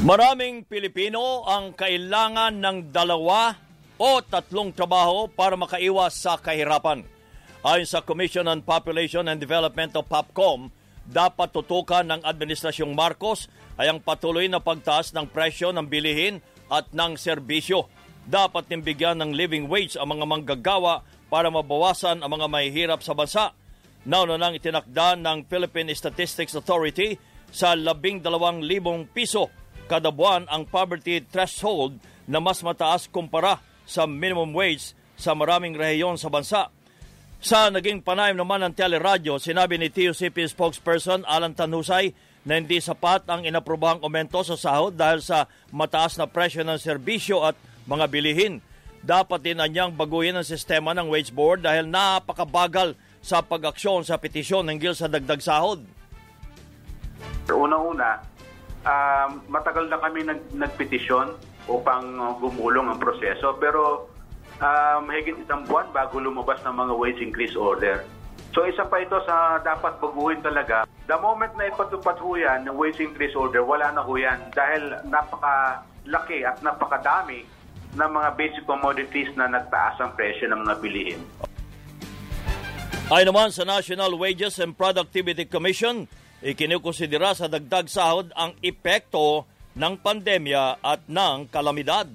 Maraming 0.01 0.65
Pilipino 0.65 1.45
ang 1.45 1.77
kailangan 1.77 2.57
ng 2.57 2.77
dalawa 2.89 3.53
o 4.01 4.17
tatlong 4.25 4.73
trabaho 4.73 5.29
para 5.29 5.53
makaiwas 5.53 6.17
sa 6.17 6.41
kahirapan. 6.41 7.12
Ayon 7.63 7.87
sa 7.87 8.03
Commission 8.03 8.43
on 8.51 8.59
Population 8.59 9.23
and 9.31 9.39
Development 9.39 9.95
of 9.95 10.11
POPCOM, 10.11 10.67
dapat 11.07 11.47
tutukan 11.55 12.03
ng 12.03 12.19
Administrasyong 12.19 12.91
Marcos 12.91 13.47
ay 13.79 13.87
ang 13.87 14.03
patuloy 14.03 14.51
na 14.51 14.59
pagtaas 14.59 15.15
ng 15.15 15.31
presyo 15.31 15.71
ng 15.71 15.87
bilihin 15.87 16.43
at 16.67 16.91
ng 16.91 17.15
serbisyo. 17.15 17.87
Dapat 18.27 18.67
nimbigyan 18.67 19.23
ng 19.23 19.31
living 19.31 19.71
wage 19.71 19.95
ang 19.95 20.11
mga 20.11 20.27
manggagawa 20.27 21.07
para 21.31 21.47
mabawasan 21.47 22.19
ang 22.19 22.35
mga 22.35 22.51
mahihirap 22.51 22.99
sa 22.99 23.15
bansa. 23.15 23.55
Nauna 24.03 24.35
nang 24.35 24.59
itinakda 24.59 25.15
ng 25.15 25.47
Philippine 25.47 25.95
Statistics 25.95 26.59
Authority 26.59 27.15
sa 27.47 27.79
12,000 27.79 28.27
piso 29.15 29.47
kada 29.87 30.11
buwan 30.11 30.51
ang 30.51 30.67
poverty 30.67 31.23
threshold 31.31 31.95
na 32.27 32.43
mas 32.43 32.59
mataas 32.59 33.07
kumpara 33.07 33.63
sa 33.87 34.03
minimum 34.03 34.51
wage 34.51 34.91
sa 35.15 35.31
maraming 35.31 35.79
rehiyon 35.79 36.19
sa 36.19 36.27
bansa. 36.27 36.67
Sa 37.43 37.67
naging 37.67 37.99
panayam 37.99 38.39
naman 38.39 38.63
ng 38.63 38.71
teleradyo, 38.71 39.35
sinabi 39.35 39.75
ni 39.75 39.91
TUCP 39.91 40.47
spokesperson 40.47 41.27
Alan 41.27 41.51
Tanusay 41.51 42.15
na 42.47 42.55
hindi 42.55 42.79
sapat 42.79 43.27
ang 43.27 43.43
inaprobahang 43.43 43.99
aumento 43.99 44.39
sa 44.47 44.55
sahod 44.55 44.95
dahil 44.95 45.19
sa 45.19 45.51
mataas 45.75 46.15
na 46.15 46.23
presyo 46.23 46.63
ng 46.63 46.79
serbisyo 46.79 47.43
at 47.43 47.59
mga 47.83 48.07
bilihin. 48.07 48.63
Dapat 49.03 49.43
din 49.43 49.59
anyang 49.59 49.91
baguhin 49.91 50.39
ang 50.39 50.47
sistema 50.47 50.95
ng 50.95 51.11
wage 51.11 51.35
board 51.35 51.67
dahil 51.67 51.83
napakabagal 51.83 52.95
sa 53.19 53.43
pag-aksyon 53.43 54.07
sa 54.07 54.15
petisyon 54.15 54.71
hinggil 54.71 54.95
sa 54.95 55.11
dagdag 55.11 55.43
sahod. 55.43 55.83
Unang-una, 57.51 58.23
uh, 58.87 59.27
matagal 59.51 59.91
na 59.91 59.99
kami 59.99 60.23
nag 60.23 60.47
nagpetisyon 60.55 61.35
upang 61.67 62.07
uh, 62.23 62.39
gumulong 62.39 62.87
ang 62.87 63.03
proseso. 63.03 63.59
Pero 63.59 64.12
uh, 64.59 64.99
mahigit 65.01 65.39
isang 65.41 65.65
buwan 65.65 65.89
bago 65.95 66.19
lumabas 66.19 66.61
ng 66.65 66.75
mga 66.75 66.93
wage 66.93 67.21
increase 67.23 67.55
order. 67.57 68.05
So 68.53 68.69
isa 68.69 68.85
pa 68.85 69.01
ito 69.01 69.17
sa 69.25 69.57
dapat 69.65 69.97
baguhin 69.97 70.43
talaga. 70.45 70.85
The 71.09 71.17
moment 71.17 71.57
na 71.57 71.73
ipatupad 71.73 72.21
ho 72.21 72.37
yan 72.37 72.69
ng 72.69 72.77
wage 72.77 73.01
increase 73.01 73.33
order, 73.33 73.65
wala 73.65 73.89
na 73.89 74.05
ho 74.05 74.13
yan 74.13 74.53
dahil 74.53 74.93
napakalaki 75.09 76.45
at 76.45 76.61
napakadami 76.61 77.49
ng 77.93 78.09
mga 78.09 78.29
basic 78.37 78.63
commodities 78.65 79.29
na 79.33 79.49
nagtaas 79.49 79.97
ang 80.01 80.13
presyo 80.13 80.49
ng 80.49 80.59
mga 80.65 80.73
bilihin. 80.81 81.21
Ayon 83.13 83.29
naman 83.29 83.49
sa 83.53 83.65
National 83.67 84.15
Wages 84.17 84.57
and 84.63 84.73
Productivity 84.73 85.45
Commission, 85.45 86.09
ikinukonsidera 86.41 87.37
sa 87.37 87.45
dagdag 87.45 87.85
sahod 87.89 88.33
ang 88.33 88.57
epekto 88.63 89.45
ng 89.73 89.93
pandemya 89.97 90.81
at 90.81 91.05
ng 91.09 91.49
kalamidad. 91.49 92.09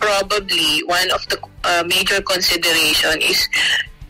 Probably 0.00 0.82
one 0.88 1.10
of 1.12 1.22
the 1.28 1.38
uh, 1.64 1.84
major 1.86 2.20
consideration 2.24 3.20
is 3.20 3.44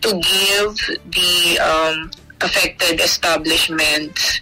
to 0.00 0.10
give 0.22 0.72
the 1.10 1.58
um, 1.58 2.10
affected 2.40 3.00
establishments 3.00 4.40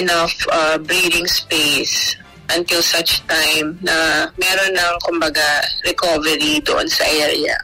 enough 0.00 0.32
uh, 0.50 0.78
breathing 0.78 1.26
space 1.26 2.16
until 2.52 2.80
such 2.80 3.24
time 3.26 3.76
na 3.82 4.28
meron 4.36 4.72
ng 4.76 4.94
kumbaga 5.04 5.64
recovery 5.84 6.60
doon 6.64 6.88
sa 6.88 7.04
area 7.04 7.56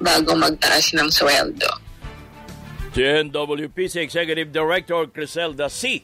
bago 0.00 0.36
magtaas 0.36 0.92
ng 0.96 1.08
sweldo. 1.08 1.68
CNWPC 2.92 4.02
Executive 4.02 4.50
Director 4.50 5.06
Criselda 5.12 5.68
C. 5.70 6.02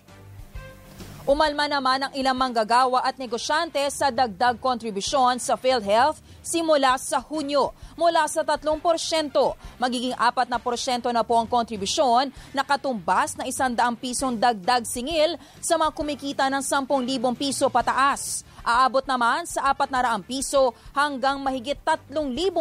Umalma 1.25 1.65
naman 1.65 2.05
ang 2.05 2.13
ilang 2.13 2.37
manggagawa 2.37 3.01
at 3.01 3.17
negosyante 3.17 3.81
sa 3.89 4.13
dagdag 4.13 4.61
kontribusyon 4.61 5.41
sa 5.41 5.57
PhilHealth 5.57 6.21
simula 6.45 7.01
sa 7.01 7.25
Hunyo. 7.25 7.73
Mula 7.97 8.29
sa 8.29 8.45
3%, 8.45 8.61
magiging 9.81 10.13
4 10.13 10.53
na 10.53 10.61
porsyento 10.61 11.09
na 11.09 11.25
po 11.25 11.41
ang 11.41 11.49
kontribusyon 11.49 12.29
na 12.53 12.61
katumbas 12.61 13.33
na 13.35 13.49
100 13.49 13.81
pisong 13.97 14.37
dagdag 14.37 14.85
singil 14.85 15.41
sa 15.65 15.81
mga 15.81 15.91
kumikita 15.97 16.45
ng 16.53 16.61
10,000 16.61 17.33
piso 17.33 17.73
pataas. 17.73 18.45
Aabot 18.65 19.05
naman 19.05 19.45
sa 19.49 19.73
400 19.73 20.25
piso 20.25 20.73
hanggang 20.93 21.41
mahigit 21.41 21.77
3,000 21.81 22.13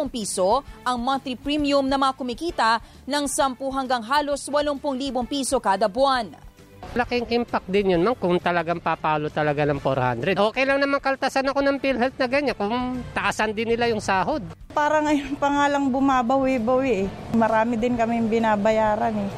piso 0.08 0.64
ang 0.84 1.00
monthly 1.00 1.36
premium 1.36 1.84
na 1.84 2.00
mga 2.00 2.16
kumikita 2.16 2.70
ng 3.04 3.24
10 3.28 3.56
hanggang 3.72 4.00
halos 4.04 4.48
80,000 4.48 4.80
piso 5.28 5.60
kada 5.60 5.88
buwan. 5.88 6.53
Laking 6.92 7.26
impact 7.40 7.64
din 7.72 7.96
yun, 7.96 8.04
ma'am, 8.04 8.12
kung 8.12 8.36
talagang 8.36 8.84
papalo 8.84 9.32
talaga 9.32 9.64
ng 9.64 9.80
400. 9.80 10.36
Okay 10.36 10.64
lang 10.68 10.78
naman 10.84 11.00
kaltasan 11.00 11.48
ako 11.48 11.64
ng 11.64 11.80
PhilHealth 11.80 12.20
na 12.20 12.28
ganyan, 12.28 12.52
kung 12.52 13.00
taasan 13.16 13.56
din 13.56 13.72
nila 13.72 13.88
yung 13.88 14.04
sahod. 14.04 14.44
Para 14.76 15.00
ngayon 15.00 15.40
pa 15.40 15.48
nga 15.48 15.66
lang 15.72 15.88
bumabawi-bawi 15.88 17.06
eh. 17.06 17.06
Marami 17.32 17.80
din 17.80 17.96
kami 17.96 18.20
binabayaran 18.28 19.16
eh. 19.16 19.30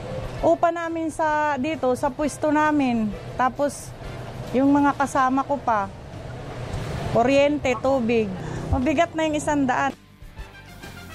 Upa 0.43 0.75
namin 0.75 1.09
sa 1.09 1.55
dito, 1.57 1.88
sa 1.95 2.11
pwesto 2.11 2.50
namin. 2.50 3.09
Tapos, 3.38 3.88
yung 4.53 4.69
mga 4.69 4.93
kasama 4.99 5.47
ko 5.47 5.57
pa, 5.57 5.88
kuryente, 7.17 7.73
tubig. 7.81 8.29
Mabigat 8.69 9.15
na 9.17 9.31
yung 9.31 9.37
isang 9.38 9.65
daan. 9.65 9.97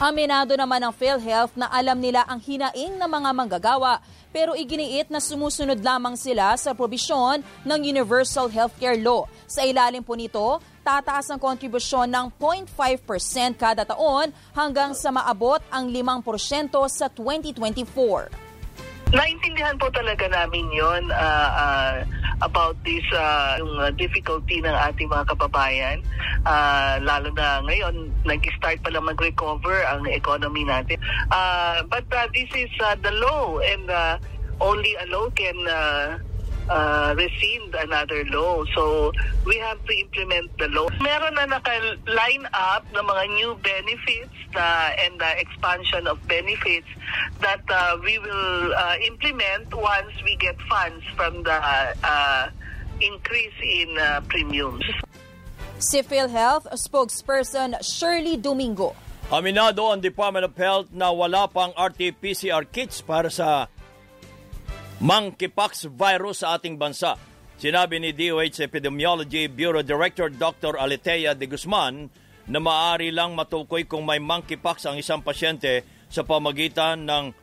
Aminado 0.02 0.58
naman 0.58 0.82
ng 0.82 0.94
PhilHealth 0.98 1.54
na 1.54 1.70
alam 1.70 2.02
nila 2.02 2.26
ang 2.26 2.42
hinaing 2.42 2.98
ng 2.98 3.06
mga 3.06 3.30
manggagawa 3.38 4.02
pero 4.32 4.56
iginiit 4.56 5.12
na 5.12 5.20
sumusunod 5.20 5.80
lamang 5.80 6.16
sila 6.16 6.56
sa 6.56 6.72
probisyon 6.72 7.44
ng 7.68 7.80
Universal 7.84 8.52
Healthcare 8.52 9.00
Law. 9.00 9.28
Sa 9.48 9.64
ilalim 9.64 10.02
po 10.02 10.16
nito, 10.16 10.60
tataas 10.82 11.30
ang 11.30 11.40
kontribusyon 11.40 12.10
ng 12.10 12.28
0.5% 12.40 13.60
kada 13.60 13.86
taon 13.86 14.34
hanggang 14.56 14.92
sa 14.98 15.14
maabot 15.14 15.62
ang 15.70 15.92
5% 15.92 16.74
sa 16.90 17.06
2024. 17.14 18.51
Naintindihan 19.12 19.76
po 19.76 19.92
talaga 19.92 20.24
namin 20.32 20.72
yon 20.72 21.12
uh, 21.12 21.50
uh, 21.52 21.96
about 22.42 22.80
this 22.88 23.04
uh, 23.12 23.60
yung 23.60 23.76
difficulty 24.00 24.64
ng 24.64 24.72
ating 24.72 25.12
mga 25.12 25.36
kababayan. 25.36 26.00
Uh, 26.48 26.96
lalo 27.04 27.28
na 27.36 27.60
ngayon, 27.68 28.08
nag-start 28.24 28.80
pa 28.80 28.90
lang 28.90 29.04
mag-recover 29.06 29.84
ang 29.92 30.08
economy 30.08 30.64
natin. 30.64 30.96
Uh, 31.28 31.84
but 31.92 32.08
uh, 32.16 32.26
this 32.32 32.48
is 32.56 32.72
uh, 32.80 32.96
the 33.04 33.12
law 33.20 33.60
and 33.60 33.84
uh, 33.92 34.16
only 34.64 34.96
a 34.96 35.06
law 35.12 35.28
can 35.36 35.60
uh, 35.68 36.16
uh, 36.72 37.14
rescind 37.18 37.76
another 37.76 38.24
law. 38.32 38.64
So, 38.74 39.12
we 39.46 39.60
have 39.60 39.84
to 39.84 39.94
implement 40.00 40.56
the 40.58 40.72
law. 40.72 40.88
Meron 41.04 41.36
na 41.36 41.46
naka-line 41.46 42.48
up 42.56 42.88
ng 42.96 43.04
mga 43.04 43.24
new 43.36 43.52
benefits 43.60 44.36
na, 44.56 44.96
and 45.04 45.20
the 45.20 45.32
expansion 45.40 46.08
of 46.08 46.16
benefits 46.28 46.88
that 47.44 47.62
uh, 47.68 48.00
we 48.00 48.18
will 48.20 48.74
uh, 48.74 48.96
implement 49.04 49.68
once 49.76 50.16
we 50.24 50.40
get 50.40 50.56
funds 50.72 51.04
from 51.20 51.44
the 51.44 51.60
uh, 52.04 52.48
increase 53.04 53.58
in 53.60 53.98
uh, 54.00 54.22
premiums. 54.32 54.86
Si 55.82 56.00
PhilHealth 56.06 56.70
spokesperson 56.78 57.76
Shirley 57.82 58.38
Domingo. 58.38 58.96
Aminado 59.32 59.90
ang 59.90 60.04
Department 60.04 60.46
of 60.46 60.54
Health 60.54 60.92
na 60.92 61.10
wala 61.10 61.48
pang 61.48 61.72
RT-PCR 61.74 62.68
kits 62.68 63.00
para 63.02 63.32
sa 63.32 63.72
monkeypox 65.02 65.90
virus 65.98 66.46
sa 66.46 66.56
ating 66.56 66.78
bansa. 66.78 67.18
Sinabi 67.58 67.98
ni 67.98 68.14
DOH 68.14 68.62
Epidemiology 68.62 69.50
Bureau 69.50 69.82
Director 69.82 70.30
Dr. 70.30 70.78
Aletea 70.78 71.34
de 71.34 71.50
Guzman 71.50 72.10
na 72.46 72.60
maaari 72.62 73.10
lang 73.10 73.34
matukoy 73.34 73.90
kung 73.90 74.06
may 74.06 74.22
monkeypox 74.22 74.86
ang 74.86 75.02
isang 75.02 75.26
pasyente 75.26 75.86
sa 76.06 76.22
pamagitan 76.22 77.06
ng 77.06 77.34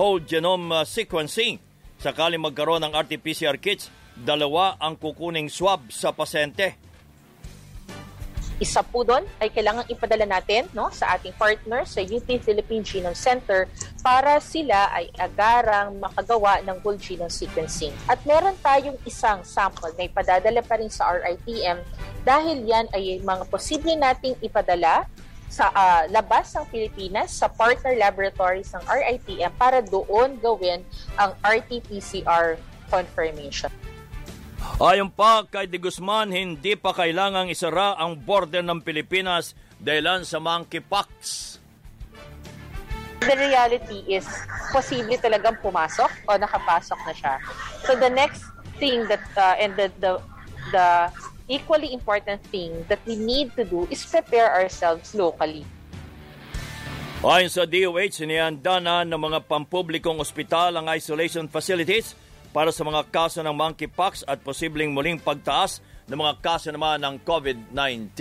whole 0.00 0.24
genome 0.24 0.88
sequencing. 0.88 1.60
Sakali 2.00 2.40
magkaroon 2.40 2.84
ng 2.88 2.96
RT-PCR 2.96 3.60
kits, 3.60 3.92
dalawa 4.16 4.80
ang 4.80 4.96
kukuning 4.96 5.52
swab 5.52 5.92
sa 5.92 6.16
pasyente. 6.16 6.80
Isa 8.62 8.78
po 8.86 9.02
doon 9.02 9.26
ay 9.42 9.50
kailangan 9.50 9.90
ipadala 9.90 10.22
natin 10.22 10.70
no, 10.70 10.86
sa 10.94 11.18
ating 11.18 11.34
partner 11.34 11.82
sa 11.82 11.98
UT 11.98 12.30
Philippine 12.30 12.86
Genome 12.86 13.18
Center 13.18 13.66
para 14.06 14.38
sila 14.38 14.86
ay 14.94 15.10
agarang 15.18 15.98
makagawa 15.98 16.62
ng 16.62 16.78
whole 16.86 16.94
genome 16.94 17.26
sequencing. 17.26 17.90
At 18.06 18.22
meron 18.22 18.54
tayong 18.62 18.94
isang 19.02 19.42
sample 19.42 19.90
na 19.98 20.06
ipadadala 20.06 20.62
pa 20.62 20.78
rin 20.78 20.86
sa 20.86 21.10
RITM 21.10 21.82
dahil 22.22 22.62
yan 22.62 22.86
ay 22.94 23.18
mga 23.18 23.50
posible 23.50 23.98
nating 23.98 24.38
ipadala 24.38 25.10
sa 25.50 25.66
uh, 25.74 26.06
labas 26.14 26.54
ng 26.54 26.62
Pilipinas 26.70 27.34
sa 27.34 27.50
partner 27.50 27.98
laboratories 27.98 28.70
ng 28.78 28.84
RITM 28.86 29.50
para 29.58 29.82
doon 29.82 30.38
gawin 30.38 30.86
ang 31.18 31.34
RT-PCR 31.42 32.62
confirmation. 32.86 33.81
Ayon 34.82 35.10
pa 35.10 35.46
kay 35.46 35.70
De 35.70 35.78
Guzman, 35.78 36.30
hindi 36.30 36.74
pa 36.74 36.90
kailangang 36.90 37.50
isara 37.50 37.98
ang 37.98 38.18
border 38.18 38.62
ng 38.66 38.82
Pilipinas 38.82 39.54
dahilan 39.78 40.22
sa 40.22 40.38
monkeypox. 40.38 41.10
The 43.22 43.38
reality 43.38 44.02
is, 44.10 44.26
posible 44.74 45.14
talagang 45.22 45.62
pumasok 45.62 46.10
o 46.26 46.34
nakapasok 46.34 46.98
na 47.06 47.14
siya. 47.14 47.34
So 47.86 47.94
the 47.94 48.10
next 48.10 48.42
thing 48.82 49.06
that, 49.06 49.22
uh, 49.38 49.54
and 49.62 49.78
the, 49.78 49.86
the, 50.02 50.18
the 50.74 50.86
equally 51.46 51.94
important 51.94 52.42
thing 52.50 52.82
that 52.90 52.98
we 53.06 53.14
need 53.14 53.54
to 53.54 53.62
do 53.62 53.86
is 53.90 54.02
prepare 54.02 54.50
ourselves 54.50 55.14
locally. 55.14 55.62
Ayon 57.22 57.46
sa 57.46 57.62
DOH, 57.62 58.18
sinihanda 58.18 58.82
na 58.82 59.06
ng 59.06 59.14
mga 59.14 59.46
pampublikong 59.46 60.18
ospital 60.18 60.74
ang 60.74 60.90
isolation 60.90 61.46
facilities 61.46 62.18
para 62.52 62.70
sa 62.70 62.84
mga 62.84 63.08
kaso 63.08 63.40
ng 63.40 63.56
monkeypox 63.56 64.28
at 64.28 64.44
posibleng 64.44 64.92
muling 64.92 65.16
pagtaas 65.18 65.80
ng 66.06 66.20
mga 66.20 66.36
kaso 66.44 66.68
naman 66.68 67.00
ng 67.00 67.16
COVID-19. 67.24 68.20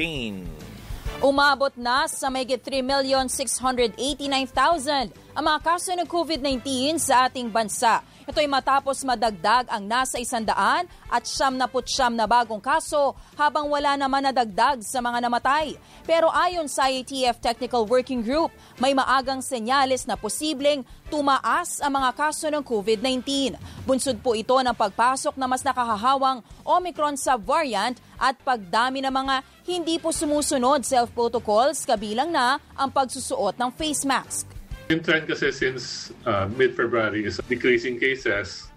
Umabot 1.22 1.70
na 1.78 2.10
sa 2.10 2.34
may 2.34 2.42
3,689,000 2.48 5.31
ang 5.32 5.44
mga 5.48 5.60
kaso 5.64 5.96
ng 5.96 6.08
COVID-19 6.08 7.00
sa 7.00 7.28
ating 7.28 7.48
bansa. 7.48 8.04
Ito 8.28 8.38
ay 8.44 8.52
matapos 8.52 9.02
madagdag 9.08 9.72
ang 9.72 9.84
nasa 9.88 10.20
isandaan 10.20 10.86
at 11.08 11.24
siyam 11.24 11.56
na 11.56 11.72
putsyam 11.72 12.12
na 12.12 12.28
bagong 12.28 12.60
kaso 12.60 13.16
habang 13.40 13.72
wala 13.72 13.96
naman 13.96 14.28
nadagdag 14.28 14.84
sa 14.84 15.00
mga 15.00 15.24
namatay. 15.24 15.80
Pero 16.04 16.28
ayon 16.30 16.68
sa 16.68 16.92
IATF 16.92 17.40
Technical 17.40 17.88
Working 17.88 18.22
Group, 18.22 18.52
may 18.78 18.92
maagang 18.92 19.40
senyales 19.40 20.04
na 20.04 20.20
posibleng 20.20 20.84
tumaas 21.08 21.80
ang 21.80 21.96
mga 21.96 22.12
kaso 22.12 22.52
ng 22.52 22.64
COVID-19. 22.64 23.56
Bunsod 23.88 24.20
po 24.20 24.36
ito 24.36 24.56
ng 24.56 24.76
pagpasok 24.76 25.36
na 25.40 25.48
mas 25.48 25.64
nakahahawang 25.64 26.44
Omicron 26.68 27.16
subvariant 27.16 27.98
at 28.20 28.38
pagdami 28.44 29.02
ng 29.02 29.12
mga 29.12 29.36
hindi 29.66 29.96
po 29.98 30.12
sumusunod 30.14 30.84
self-protocols 30.84 31.88
kabilang 31.88 32.30
na 32.30 32.62
ang 32.76 32.92
pagsusuot 32.92 33.58
ng 33.58 33.72
face 33.74 34.06
mask. 34.06 34.61
Yung 34.92 35.00
trend 35.00 35.24
kasi 35.24 35.56
since 35.56 36.12
uh, 36.28 36.52
mid-February 36.52 37.24
is 37.24 37.40
decreasing 37.48 37.96
cases 37.96 38.68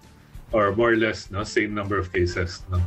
or 0.55 0.71
more 0.71 0.95
or 0.95 0.99
less 0.99 1.27
no 1.27 1.43
same 1.43 1.75
number 1.75 1.99
of 1.99 2.07
cases 2.15 2.63
no. 2.71 2.79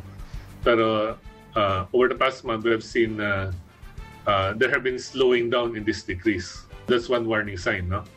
Pero 0.65 1.21
uh, 1.53 1.85
over 1.93 2.09
the 2.09 2.17
past 2.17 2.41
month, 2.49 2.65
we 2.65 2.73
have 2.73 2.81
seen 2.81 3.21
uh, 3.21 3.53
uh, 4.25 4.57
there 4.57 4.73
have 4.73 4.81
been 4.81 4.99
slowing 4.99 5.53
down 5.53 5.77
in 5.77 5.85
this 5.85 6.09
decrease. 6.09 6.65
That's 6.89 7.13
one 7.13 7.29
warning 7.29 7.61
sign. 7.61 7.93
No? 7.93 8.09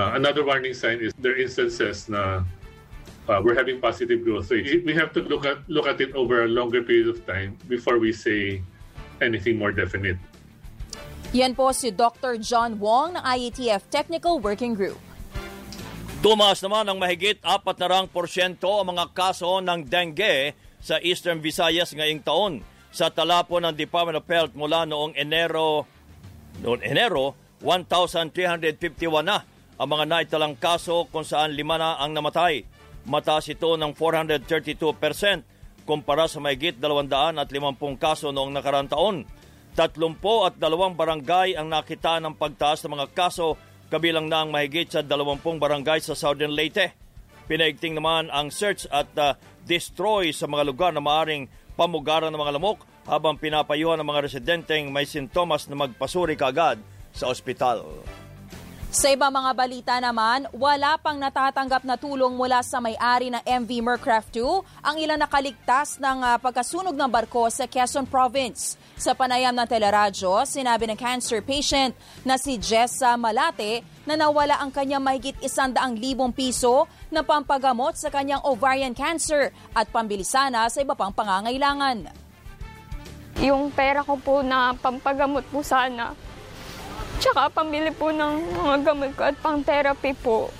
Uh, 0.00 0.16
another 0.16 0.40
warning 0.40 0.72
sign 0.72 1.04
is 1.04 1.12
there 1.20 1.36
are 1.36 1.40
instances 1.40 2.08
na 2.08 2.48
uh, 3.28 3.40
we're 3.44 3.54
having 3.56 3.84
positive 3.84 4.24
growth. 4.24 4.48
We 4.48 4.96
have 4.96 5.12
to 5.12 5.20
look 5.28 5.44
at 5.44 5.60
look 5.68 5.84
at 5.84 6.00
it 6.00 6.16
over 6.16 6.44
a 6.44 6.48
longer 6.48 6.80
period 6.80 7.12
of 7.12 7.20
time 7.28 7.60
before 7.68 8.00
we 8.00 8.16
say 8.16 8.64
anything 9.20 9.60
more 9.60 9.76
definite. 9.76 10.16
Yan 11.32 11.56
po 11.56 11.72
si 11.72 11.94
Dr. 11.94 12.36
John 12.36 12.76
Wong 12.76 13.16
ng 13.16 13.24
IATF 13.24 13.88
Technical 13.88 14.42
Working 14.42 14.76
Group. 14.76 15.00
Tumaas 16.20 16.60
naman 16.64 16.88
ng 16.88 16.98
mahigit 17.00 17.40
4 17.40 17.64
na 17.80 17.88
rang 17.88 18.08
porsyento 18.08 18.80
ang 18.80 18.96
mga 18.96 19.12
kaso 19.12 19.60
ng 19.60 19.88
dengue 19.88 20.56
sa 20.80 21.00
Eastern 21.00 21.40
Visayas 21.40 21.92
ngayong 21.96 22.24
taon. 22.24 22.52
Sa 22.92 23.08
talapo 23.08 23.60
ng 23.60 23.76
Department 23.76 24.20
of 24.20 24.28
Health 24.28 24.52
mula 24.56 24.84
noong 24.88 25.16
Enero, 25.16 25.84
noong 26.64 26.80
Enero 26.80 27.36
1,351 27.64 29.24
na 29.24 29.44
ang 29.74 29.88
mga 29.90 30.04
naitalang 30.06 30.54
kaso 30.54 31.08
kung 31.10 31.26
saan 31.26 31.56
lima 31.56 31.80
na 31.80 31.98
ang 31.98 32.14
namatay. 32.14 32.62
Mataas 33.04 33.52
ito 33.52 33.76
ng 33.76 33.92
432% 33.92 35.84
kumpara 35.84 36.24
sa 36.24 36.40
mahigit 36.40 36.80
250 36.80 38.00
kaso 38.00 38.32
noong 38.32 38.52
nakarang 38.54 38.88
taon. 38.88 39.28
30 39.74 40.46
at 40.46 40.54
dalawang 40.54 40.94
barangay 40.94 41.58
ang 41.58 41.66
nakita 41.66 42.22
ng 42.22 42.38
pagtaas 42.38 42.86
ng 42.86 42.94
mga 42.94 43.06
kaso 43.10 43.58
kabilang 43.90 44.30
na 44.30 44.46
ang 44.46 44.50
mahigit 44.54 44.90
sa 44.90 45.02
20 45.02 45.42
barangay 45.58 45.98
sa 46.02 46.14
Southern 46.14 46.54
Leyte. 46.54 46.94
Pinaigting 47.44 47.98
naman 47.98 48.32
ang 48.32 48.48
search 48.48 48.88
at 48.88 49.10
uh, 49.20 49.36
destroy 49.66 50.32
sa 50.32 50.48
mga 50.48 50.62
lugar 50.64 50.90
na 50.94 51.02
maaring 51.02 51.50
pamugaran 51.76 52.32
ng 52.32 52.40
mga 52.40 52.54
lamok 52.56 52.86
habang 53.04 53.36
pinapayuhan 53.36 54.00
ng 54.00 54.08
mga 54.08 54.22
residenteng 54.24 54.88
may 54.88 55.04
sintomas 55.04 55.68
na 55.68 55.76
magpasuri 55.76 56.38
kaagad 56.38 56.80
sa 57.12 57.28
ospital. 57.28 57.84
Sa 58.94 59.10
ibang 59.10 59.34
mga 59.34 59.52
balita 59.58 59.94
naman, 59.98 60.46
wala 60.54 60.94
pang 61.02 61.18
natatanggap 61.18 61.82
na 61.82 61.98
tulong 61.98 62.38
mula 62.38 62.62
sa 62.62 62.78
may-ari 62.78 63.26
ng 63.26 63.42
MV 63.42 63.70
Mercraft 63.82 64.38
2 64.38 64.86
ang 64.86 64.96
ilang 65.02 65.18
nakaligtas 65.18 65.98
ng 65.98 66.22
uh, 66.22 66.38
pagkasunog 66.38 66.94
ng 66.94 67.10
barko 67.10 67.50
sa 67.50 67.66
Quezon 67.66 68.06
Province. 68.06 68.78
Sa 68.94 69.12
panayam 69.12 69.50
ng 69.54 69.66
teleradyo, 69.66 70.46
sinabi 70.46 70.86
ng 70.86 70.98
cancer 70.98 71.42
patient 71.42 71.94
na 72.22 72.38
si 72.38 72.54
Jessa 72.58 73.18
Malate 73.18 73.82
na 74.06 74.14
nawala 74.14 74.62
ang 74.62 74.70
kanyang 74.70 75.02
mahigit 75.02 75.34
isandaang 75.42 75.98
libong 75.98 76.30
piso 76.30 76.86
na 77.10 77.26
pampagamot 77.26 77.98
sa 77.98 78.08
kanyang 78.08 78.42
ovarian 78.46 78.94
cancer 78.94 79.50
at 79.74 79.90
pambili 79.90 80.22
sana 80.22 80.70
sa 80.70 80.78
iba 80.78 80.94
pang 80.94 81.10
pangangailangan. 81.10 82.06
Yung 83.42 83.74
pera 83.74 84.06
ko 84.06 84.14
po 84.14 84.46
na 84.46 84.72
pampagamot 84.78 85.42
po 85.50 85.58
sana 85.60 86.14
Tsaka 87.24 87.48
pambili 87.48 87.88
po 87.94 88.10
ng 88.10 88.52
mga 88.52 88.76
gamot 88.84 89.10
ko 89.14 89.22
at 89.24 89.36
pang 89.38 89.62
therapy 89.62 90.12
po. 90.18 90.50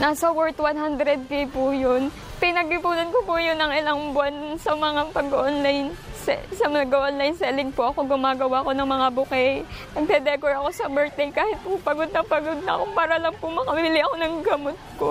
Nasa 0.00 0.30
worth 0.30 0.56
100k 0.56 1.50
po 1.50 1.76
yun. 1.76 2.12
Pinag-ipunan 2.40 3.12
ko 3.12 3.24
po 3.24 3.40
yun 3.40 3.60
ng 3.60 3.72
ilang 3.76 4.16
buwan 4.16 4.60
sa 4.60 4.76
mga 4.76 5.12
pag-online 5.12 5.92
sa 6.34 6.66
mag-online 6.66 7.38
selling 7.38 7.70
po 7.70 7.94
ako, 7.94 8.02
gumagawa 8.10 8.66
ko 8.66 8.70
ng 8.74 8.88
mga 8.88 9.06
bouquet. 9.14 9.62
Nagde-decor 9.94 10.58
ako 10.58 10.68
sa 10.74 10.90
birthday 10.90 11.30
kahit 11.30 11.58
po 11.62 11.78
pagod 11.78 12.10
na 12.10 12.22
pagod 12.26 12.58
na 12.66 12.72
ako 12.74 12.84
para 12.90 13.14
lang 13.22 13.34
po 13.38 13.46
makabili 13.46 14.02
ako 14.02 14.14
ng 14.18 14.34
gamot 14.42 14.76
ko. 14.98 15.08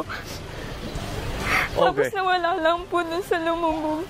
Okay. 1.75 2.07
Tapos 2.07 2.07
nawala 2.15 2.49
lang 2.59 2.79
po 2.91 2.99
dun 3.03 3.23
sa 3.23 3.35
lumubog. 3.39 4.03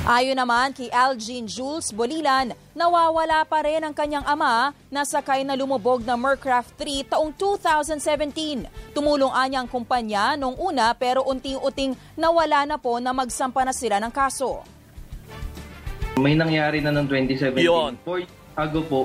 Ayon 0.00 0.32
naman 0.32 0.72
kay 0.72 0.88
Algene 0.88 1.44
Jules 1.44 1.92
Bolilan, 1.92 2.56
nawawala 2.72 3.44
pa 3.44 3.60
rin 3.60 3.84
ang 3.84 3.92
kanyang 3.92 4.24
ama 4.24 4.72
na 4.88 5.04
sakay 5.04 5.44
na 5.44 5.52
lumubog 5.52 6.00
na 6.08 6.16
Mercraft 6.16 6.72
3 6.80 7.12
taong 7.12 7.36
2017. 7.36 8.96
Tumulong 8.96 9.28
anya 9.36 9.60
ang 9.60 9.68
kumpanya 9.68 10.40
noong 10.40 10.56
una 10.56 10.96
pero 10.96 11.20
unti-uting 11.28 11.92
nawala 12.16 12.64
na 12.64 12.80
po 12.80 12.96
na 12.96 13.12
magsampa 13.12 13.60
na 13.60 13.76
sila 13.76 14.00
ng 14.00 14.08
kaso. 14.08 14.64
May 16.20 16.36
nangyari 16.36 16.84
na 16.84 16.92
noong 16.92 17.08
2017. 17.08 17.64
Yun. 17.64 17.96
Four 18.04 18.28
ago 18.60 18.80
po, 18.84 19.00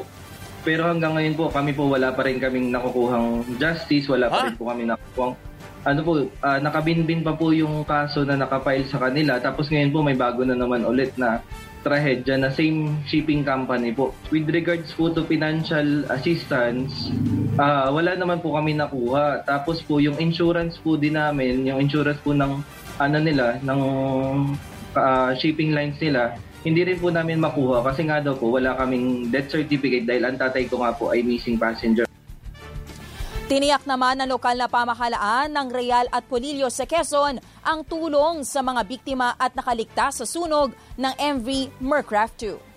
pero 0.67 0.83
hanggang 0.89 1.15
ngayon 1.15 1.35
po 1.39 1.47
kami 1.47 1.71
po 1.71 1.87
wala 1.87 2.11
pa 2.11 2.27
rin 2.27 2.41
kaming 2.41 2.73
nakukuhang 2.75 3.47
justice, 3.55 4.11
wala 4.11 4.27
pa 4.27 4.51
rin 4.51 4.57
po 4.59 4.67
kami 4.67 4.83
nakukuhang 4.83 5.37
ano 5.85 6.01
po, 6.01 6.17
uh, 6.17 6.59
nakabinbin 6.59 7.21
pa 7.21 7.37
po 7.37 7.53
yung 7.53 7.85
kaso 7.85 8.25
na 8.25 8.33
nakapile 8.33 8.89
sa 8.89 8.97
kanila. 8.97 9.37
Tapos 9.37 9.69
ngayon 9.69 9.93
po 9.93 10.01
may 10.01 10.17
bago 10.17 10.41
na 10.41 10.57
naman 10.57 10.81
ulit 10.81 11.13
na 11.13 11.45
trahedya 11.85 12.41
na 12.41 12.49
same 12.49 12.97
shipping 13.05 13.45
company 13.45 13.93
po. 13.93 14.09
With 14.33 14.49
regards 14.49 14.89
po 14.97 15.13
to 15.13 15.21
financial 15.29 16.09
assistance, 16.09 17.13
uh, 17.61 17.93
wala 17.93 18.17
naman 18.17 18.41
po 18.41 18.57
kami 18.57 18.73
nakuha. 18.73 19.45
Tapos 19.45 19.85
po 19.85 20.01
yung 20.01 20.17
insurance 20.17 20.81
po 20.81 20.97
din 20.97 21.13
namin, 21.13 21.61
yung 21.69 21.77
insurance 21.77 22.17
po 22.25 22.33
ng 22.33 22.65
ano 22.97 23.17
nila, 23.21 23.61
ng 23.61 23.79
uh, 24.97 25.31
shipping 25.37 25.77
lines 25.77 26.01
nila, 26.01 26.33
hindi 26.65 26.81
rin 26.81 26.97
po 26.97 27.13
namin 27.13 27.37
makuha 27.37 27.85
kasi 27.85 28.09
nga 28.09 28.17
daw 28.17 28.33
po 28.33 28.49
wala 28.49 28.73
kaming 28.73 29.29
death 29.29 29.53
certificate 29.53 30.09
dahil 30.09 30.25
ang 30.25 30.41
tatay 30.41 30.65
ko 30.65 30.81
nga 30.81 30.97
po 30.97 31.13
ay 31.13 31.21
missing 31.21 31.61
passenger. 31.61 32.09
Tiniyak 33.45 33.85
naman 33.85 34.17
ng 34.17 34.33
lokal 34.33 34.57
na 34.57 34.65
pamahalaan 34.65 35.53
ng 35.53 35.67
Real 35.69 36.09
at 36.09 36.25
Polillo 36.25 36.65
sa 36.73 36.89
Quezon 36.89 37.37
ang 37.61 37.85
tulong 37.85 38.41
sa 38.41 38.65
mga 38.65 38.81
biktima 38.81 39.37
at 39.37 39.53
nakaligtas 39.53 40.17
sa 40.17 40.25
sunog 40.25 40.73
ng 40.97 41.13
MV 41.13 41.77
Mercraft 41.77 42.57
2. 42.57 42.73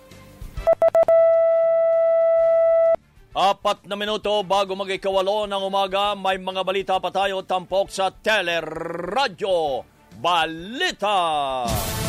Apat 3.33 3.89
na 3.89 3.97
minuto 3.97 4.29
bago 4.45 4.77
mag-ikawalo 4.77 5.49
ng 5.49 5.61
umaga, 5.65 6.13
may 6.13 6.37
mga 6.37 6.61
balita 6.61 6.95
pa 7.01 7.09
tayo 7.09 7.41
tampok 7.41 7.89
sa 7.89 8.13
Teleradyo 8.13 9.81
Balita! 10.21 11.65
Balita! 11.65 12.08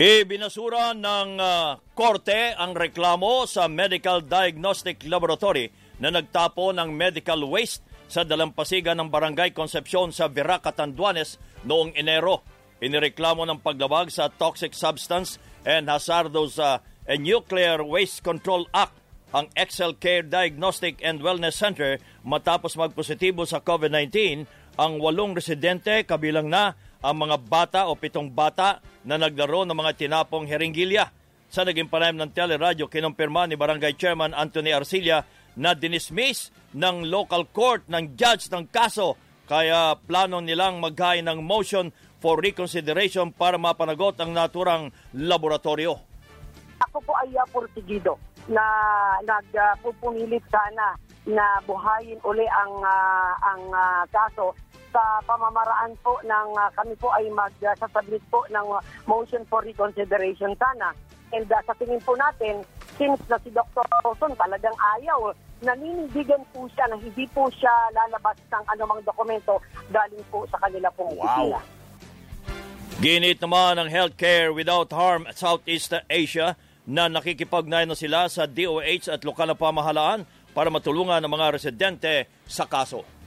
Ibinasura 0.00 0.96
ng 0.96 1.36
uh, 1.36 1.76
korte 1.92 2.56
ang 2.56 2.72
reklamo 2.72 3.44
sa 3.44 3.68
Medical 3.68 4.24
Diagnostic 4.24 5.04
Laboratory 5.04 5.68
na 6.00 6.08
nagtapo 6.08 6.72
ng 6.72 6.88
medical 6.88 7.44
waste 7.44 7.84
sa 8.08 8.24
dalampasigan 8.24 8.96
ng 8.96 9.12
Barangay 9.12 9.52
Concepcion 9.52 10.08
sa 10.08 10.32
Viraca, 10.32 10.72
Tanduanes 10.72 11.36
noong 11.68 11.92
Enero. 12.00 12.40
Inireklamo 12.80 13.44
ng 13.44 13.60
paglabag 13.60 14.08
sa 14.08 14.32
Toxic 14.32 14.72
Substance 14.72 15.36
and 15.68 15.92
Hazardous 15.92 16.56
uh, 16.56 16.80
and 17.04 17.20
Nuclear 17.20 17.84
Waste 17.84 18.24
Control 18.24 18.72
Act 18.72 18.96
ang 19.36 19.52
Excel 19.52 20.00
Care 20.00 20.24
Diagnostic 20.24 20.96
and 21.04 21.20
Wellness 21.20 21.60
Center 21.60 22.00
matapos 22.24 22.72
magpositibo 22.72 23.44
sa 23.44 23.60
COVID-19 23.60 24.48
ang 24.80 24.96
walong 24.96 25.36
residente 25.36 26.08
kabilang 26.08 26.48
na 26.48 26.72
ang 27.00 27.16
mga 27.16 27.36
bata 27.40 27.80
o 27.88 27.96
pitong 27.96 28.28
bata 28.28 28.80
na 29.04 29.16
naglaro 29.16 29.64
ng 29.64 29.76
mga 29.76 29.96
tinapong 29.96 30.44
heringilya. 30.44 31.08
Sa 31.50 31.66
naging 31.66 31.90
panayam 31.90 32.20
ng 32.20 32.30
teleradyo, 32.30 32.86
kinumpirma 32.86 33.48
ni 33.48 33.58
Barangay 33.58 33.98
Chairman 33.98 34.36
Anthony 34.36 34.70
Arcilla 34.70 35.26
na 35.58 35.74
dinismiss 35.74 36.54
ng 36.76 37.10
local 37.10 37.50
court 37.50 37.90
ng 37.90 38.14
judge 38.14 38.46
ng 38.54 38.70
kaso 38.70 39.18
kaya 39.50 39.98
plano 39.98 40.38
nilang 40.38 40.78
maghain 40.78 41.26
ng 41.26 41.42
motion 41.42 41.90
for 42.22 42.38
reconsideration 42.38 43.34
para 43.34 43.58
mapanagot 43.58 44.14
ang 44.22 44.30
naturang 44.30 44.94
laboratorio. 45.10 45.98
Ako 46.86 47.02
po 47.02 47.12
ay 47.18 47.34
uh, 47.34 48.14
na 48.46 48.64
nagpupumilit 49.26 50.44
uh, 50.46 50.52
sana 50.54 50.86
na 51.26 51.58
buhayin 51.66 52.22
uli 52.22 52.46
ang 52.46 52.72
uh, 52.78 53.32
ang 53.42 53.62
uh, 53.74 54.02
kaso 54.08 54.54
sa 54.90 55.22
pamamaraan 55.26 55.94
po 56.02 56.18
ng 56.22 56.48
uh, 56.54 56.70
kami 56.74 56.94
po 56.98 57.10
ay 57.14 57.30
magsasubmit 57.30 58.22
uh, 58.26 58.30
po 58.30 58.40
ng 58.50 58.66
motion 59.06 59.42
for 59.46 59.62
reconsideration 59.62 60.54
sana. 60.58 60.94
And 61.30 61.46
uh, 61.46 61.62
sa 61.62 61.74
tingin 61.78 62.02
po 62.02 62.18
natin, 62.18 62.66
since 62.98 63.22
na 63.30 63.38
si 63.40 63.54
Dr. 63.54 63.86
Roson 64.02 64.34
talagang 64.34 64.74
ayaw, 64.98 65.30
naninindigan 65.62 66.42
po 66.50 66.66
siya 66.74 66.90
na 66.90 66.96
hindi 66.98 67.24
po 67.30 67.46
siya 67.54 67.70
lalabas 67.94 68.36
ng 68.50 68.64
anumang 68.76 69.00
dokumento 69.06 69.60
galing 69.92 70.24
po 70.32 70.44
sa 70.48 70.58
kanila 70.60 70.88
pong 70.96 71.14
wow. 71.16 71.60
Ginit 73.00 73.40
naman 73.40 73.80
ng 73.80 73.88
Healthcare 73.88 74.52
Without 74.52 74.92
Harm 74.92 75.24
at 75.24 75.40
Southeast 75.40 75.96
Asia 76.04 76.52
na 76.84 77.08
nakikipagnayan 77.08 77.88
na 77.88 77.96
sila 77.96 78.28
sa 78.28 78.44
DOH 78.44 79.08
at 79.08 79.24
lokal 79.24 79.48
na 79.48 79.56
pamahalaan 79.56 80.28
para 80.52 80.68
matulungan 80.68 81.22
ang 81.22 81.32
mga 81.32 81.56
residente 81.56 82.28
sa 82.44 82.66
kaso. 82.66 83.19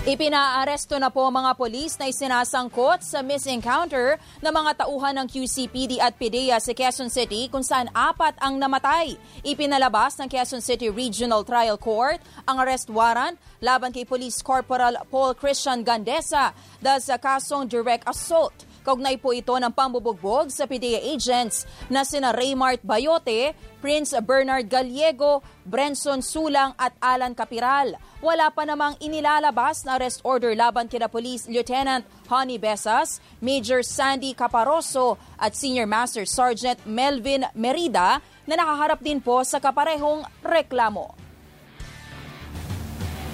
Ipinaaresto 0.00 0.96
na 0.96 1.12
po 1.12 1.28
mga 1.28 1.52
polis 1.60 2.00
na 2.00 2.08
isinasangkot 2.08 3.04
sa 3.04 3.20
misencounter 3.20 4.16
ng 4.40 4.48
mga 4.48 4.80
tauhan 4.80 5.12
ng 5.20 5.28
QCPD 5.28 6.00
at 6.00 6.16
PDEA 6.16 6.56
sa 6.56 6.72
Quezon 6.72 7.12
City 7.12 7.52
kung 7.52 7.60
saan 7.60 7.92
apat 7.92 8.32
ang 8.40 8.56
namatay. 8.56 9.20
Ipinalabas 9.44 10.16
ng 10.16 10.24
Quezon 10.24 10.64
City 10.64 10.88
Regional 10.88 11.44
Trial 11.44 11.76
Court 11.76 12.16
ang 12.48 12.64
arrest 12.64 12.88
warrant 12.88 13.36
laban 13.60 13.92
kay 13.92 14.08
Police 14.08 14.40
Corporal 14.40 14.96
Paul 15.12 15.36
Christian 15.36 15.84
Gandesa 15.84 16.56
dahil 16.80 17.04
sa 17.04 17.20
kasong 17.20 17.68
direct 17.68 18.08
assault. 18.08 18.69
Kaugnay 18.90 19.22
po 19.22 19.30
ito 19.30 19.54
ng 19.54 19.70
pambubugbog 19.70 20.50
sa 20.50 20.66
PDEA 20.66 21.14
agents 21.14 21.62
na 21.86 22.02
sina 22.02 22.34
Raymart 22.34 22.82
Bayote, 22.82 23.54
Prince 23.78 24.18
Bernard 24.18 24.66
Gallego, 24.66 25.46
Brenson 25.62 26.18
Sulang 26.18 26.74
at 26.74 26.90
Alan 26.98 27.30
Capiral. 27.38 27.94
Wala 28.18 28.50
pa 28.50 28.66
namang 28.66 28.98
inilalabas 28.98 29.86
na 29.86 29.94
arrest 29.94 30.26
order 30.26 30.58
laban 30.58 30.90
kina 30.90 31.06
Police 31.06 31.46
Lieutenant 31.46 32.02
Honey 32.26 32.58
Besas, 32.58 33.22
Major 33.38 33.86
Sandy 33.86 34.34
Caparoso 34.34 35.22
at 35.38 35.54
Senior 35.54 35.86
Master 35.86 36.26
Sergeant 36.26 36.82
Melvin 36.82 37.46
Merida 37.54 38.18
na 38.42 38.54
nakaharap 38.58 38.98
din 39.06 39.22
po 39.22 39.46
sa 39.46 39.62
kaparehong 39.62 40.26
reklamo. 40.42 41.14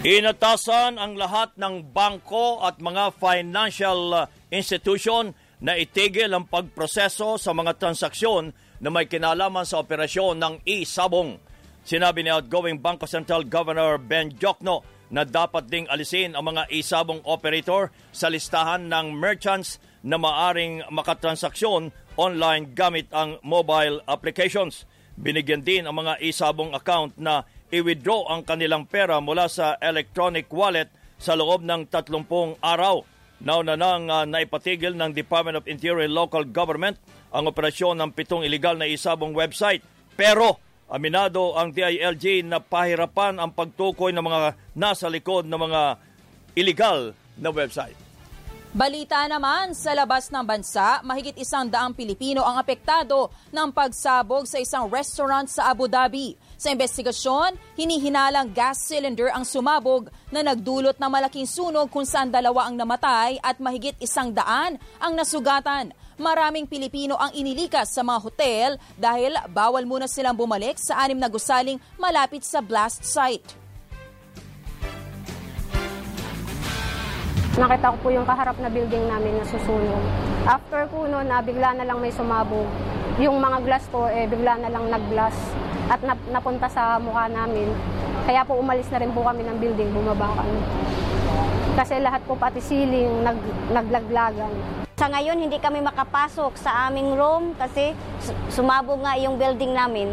Inatasan 0.05 1.01
ang 1.01 1.17
lahat 1.17 1.57
ng 1.57 1.97
bangko 1.97 2.61
at 2.61 2.77
mga 2.77 3.17
financial 3.17 4.29
institution 4.53 5.35
na 5.61 5.77
itigil 5.77 6.33
ang 6.33 6.45
pagproseso 6.45 7.41
sa 7.41 7.57
mga 7.57 7.81
transaksyon 7.81 8.53
na 8.81 8.89
may 8.93 9.09
kinalaman 9.09 9.65
sa 9.65 9.81
operasyon 9.81 10.37
ng 10.37 10.55
e-sabong. 10.69 11.41
Sinabi 11.87 12.27
ni 12.27 12.31
outgoing 12.35 12.83
Bangko 12.83 13.09
Central 13.09 13.47
Governor 13.47 13.97
Ben 13.97 14.35
Jokno 14.37 14.85
na 15.09 15.23
dapat 15.23 15.71
ding 15.71 15.87
alisin 15.87 16.35
ang 16.35 16.51
mga 16.51 16.67
e-sabong 16.69 17.23
operator 17.25 17.95
sa 18.11 18.27
listahan 18.27 18.91
ng 18.91 19.15
merchants 19.15 19.79
na 20.03 20.19
maaring 20.19 20.83
makatransaksyon 20.91 21.95
online 22.19 22.75
gamit 22.75 23.07
ang 23.15 23.39
mobile 23.47 24.03
applications. 24.11 24.85
Binigyan 25.17 25.65
din 25.65 25.89
ang 25.89 25.97
mga 25.97 26.21
e-sabong 26.21 26.77
account 26.77 27.17
na 27.17 27.47
i-withdraw 27.73 28.29
ang 28.29 28.45
kanilang 28.45 28.85
pera 28.85 29.17
mula 29.23 29.49
sa 29.49 29.79
electronic 29.81 30.51
wallet 30.53 30.93
sa 31.17 31.33
loob 31.33 31.65
ng 31.65 31.89
30 31.89 32.61
araw. 32.61 33.16
Nauna 33.37 33.77
nang 33.77 34.09
uh, 34.09 34.25
naipatigil 34.25 34.97
ng 34.97 35.13
Department 35.13 35.61
of 35.61 35.69
Interior 35.69 36.09
and 36.09 36.17
Local 36.17 36.45
Government 36.49 36.97
ang 37.29 37.45
operasyon 37.45 38.01
ng 38.01 38.11
pitong 38.17 38.49
illegal 38.49 38.81
na 38.81 38.89
isabong 38.89 39.37
website. 39.37 39.85
Pero 40.17 40.57
aminado 40.89 41.53
ang 41.53 41.69
DILG 41.69 42.47
na 42.49 42.65
pahirapan 42.65 43.37
ang 43.37 43.53
pagtukoy 43.53 44.15
ng 44.17 44.25
mga 44.25 44.41
nasa 44.73 45.13
likod 45.13 45.45
ng 45.45 45.61
mga 45.61 45.81
illegal 46.57 47.13
na 47.37 47.53
website. 47.53 48.07
Balita 48.77 49.25
naman, 49.25 49.73
sa 49.73 49.97
labas 49.97 50.29
ng 50.29 50.45
bansa, 50.45 51.01
mahigit 51.01 51.33
isang 51.41 51.65
daang 51.65 51.97
Pilipino 51.97 52.45
ang 52.45 52.61
apektado 52.61 53.33
ng 53.49 53.73
pagsabog 53.73 54.45
sa 54.45 54.61
isang 54.61 54.93
restaurant 54.93 55.49
sa 55.49 55.73
Abu 55.73 55.89
Dhabi. 55.89 56.37
Sa 56.57 56.73
investigasyon, 56.73 57.61
hinihinalang 57.77 58.57
gas 58.57 58.81
cylinder 58.89 59.29
ang 59.29 59.45
sumabog 59.45 60.09
na 60.33 60.41
nagdulot 60.41 60.97
ng 60.97 61.11
malaking 61.13 61.45
sunog 61.45 61.93
kung 61.93 62.09
saan 62.09 62.33
dalawa 62.33 62.65
ang 62.65 62.81
namatay 62.81 63.37
at 63.45 63.61
mahigit 63.61 63.93
isang 64.01 64.33
daan 64.33 64.81
ang 64.97 65.13
nasugatan. 65.13 65.93
Maraming 66.17 66.65
Pilipino 66.65 67.21
ang 67.21 67.29
inilikas 67.37 67.93
sa 67.93 68.01
mga 68.01 68.19
hotel 68.25 68.69
dahil 68.97 69.37
bawal 69.53 69.85
muna 69.85 70.09
silang 70.09 70.33
bumalik 70.33 70.81
sa 70.81 70.97
anim 71.05 71.21
na 71.21 71.29
gusaling 71.29 71.77
malapit 72.01 72.41
sa 72.41 72.65
blast 72.65 73.05
site. 73.05 73.45
Nakita 77.61 77.93
ko 77.93 77.97
po 78.01 78.09
yung 78.09 78.25
kaharap 78.25 78.57
na 78.65 78.73
building 78.73 79.05
namin 79.13 79.37
na 79.37 79.45
susunog. 79.45 80.05
After 80.49 80.89
ko 80.89 81.05
noon, 81.05 81.29
na 81.29 81.45
bigla 81.45 81.77
na 81.77 81.85
lang 81.85 82.01
may 82.01 82.13
sumabog. 82.13 82.69
Yung 83.21 83.45
mga 83.45 83.61
glass 83.65 83.85
ko, 83.93 84.09
eh, 84.09 84.25
bigla 84.25 84.57
na 84.61 84.73
lang 84.73 84.89
nag-glass 84.89 85.37
at 85.87 86.01
nap- 86.03 86.29
napunta 86.31 86.67
sa 86.67 86.99
mukha 86.99 87.31
namin. 87.31 87.71
Kaya 88.27 88.43
po 88.43 88.59
umalis 88.59 88.91
na 88.91 88.99
rin 88.99 89.15
po 89.15 89.23
kami 89.23 89.47
ng 89.47 89.57
building, 89.63 89.91
bumaba 89.95 90.35
kami. 90.43 90.59
Kasi 91.77 92.01
lahat 92.01 92.25
po 92.25 92.35
pati 92.35 92.59
ceiling, 92.59 93.23
nag, 93.23 93.39
naglaglagan. 93.71 94.51
Sa 94.97 95.13
ngayon, 95.13 95.37
hindi 95.37 95.61
kami 95.61 95.85
makapasok 95.85 96.57
sa 96.57 96.89
aming 96.89 97.15
room 97.15 97.53
kasi 97.55 97.93
sumabog 98.49 99.05
nga 99.05 99.15
yung 99.21 99.37
building 99.37 99.77
namin. 99.77 100.09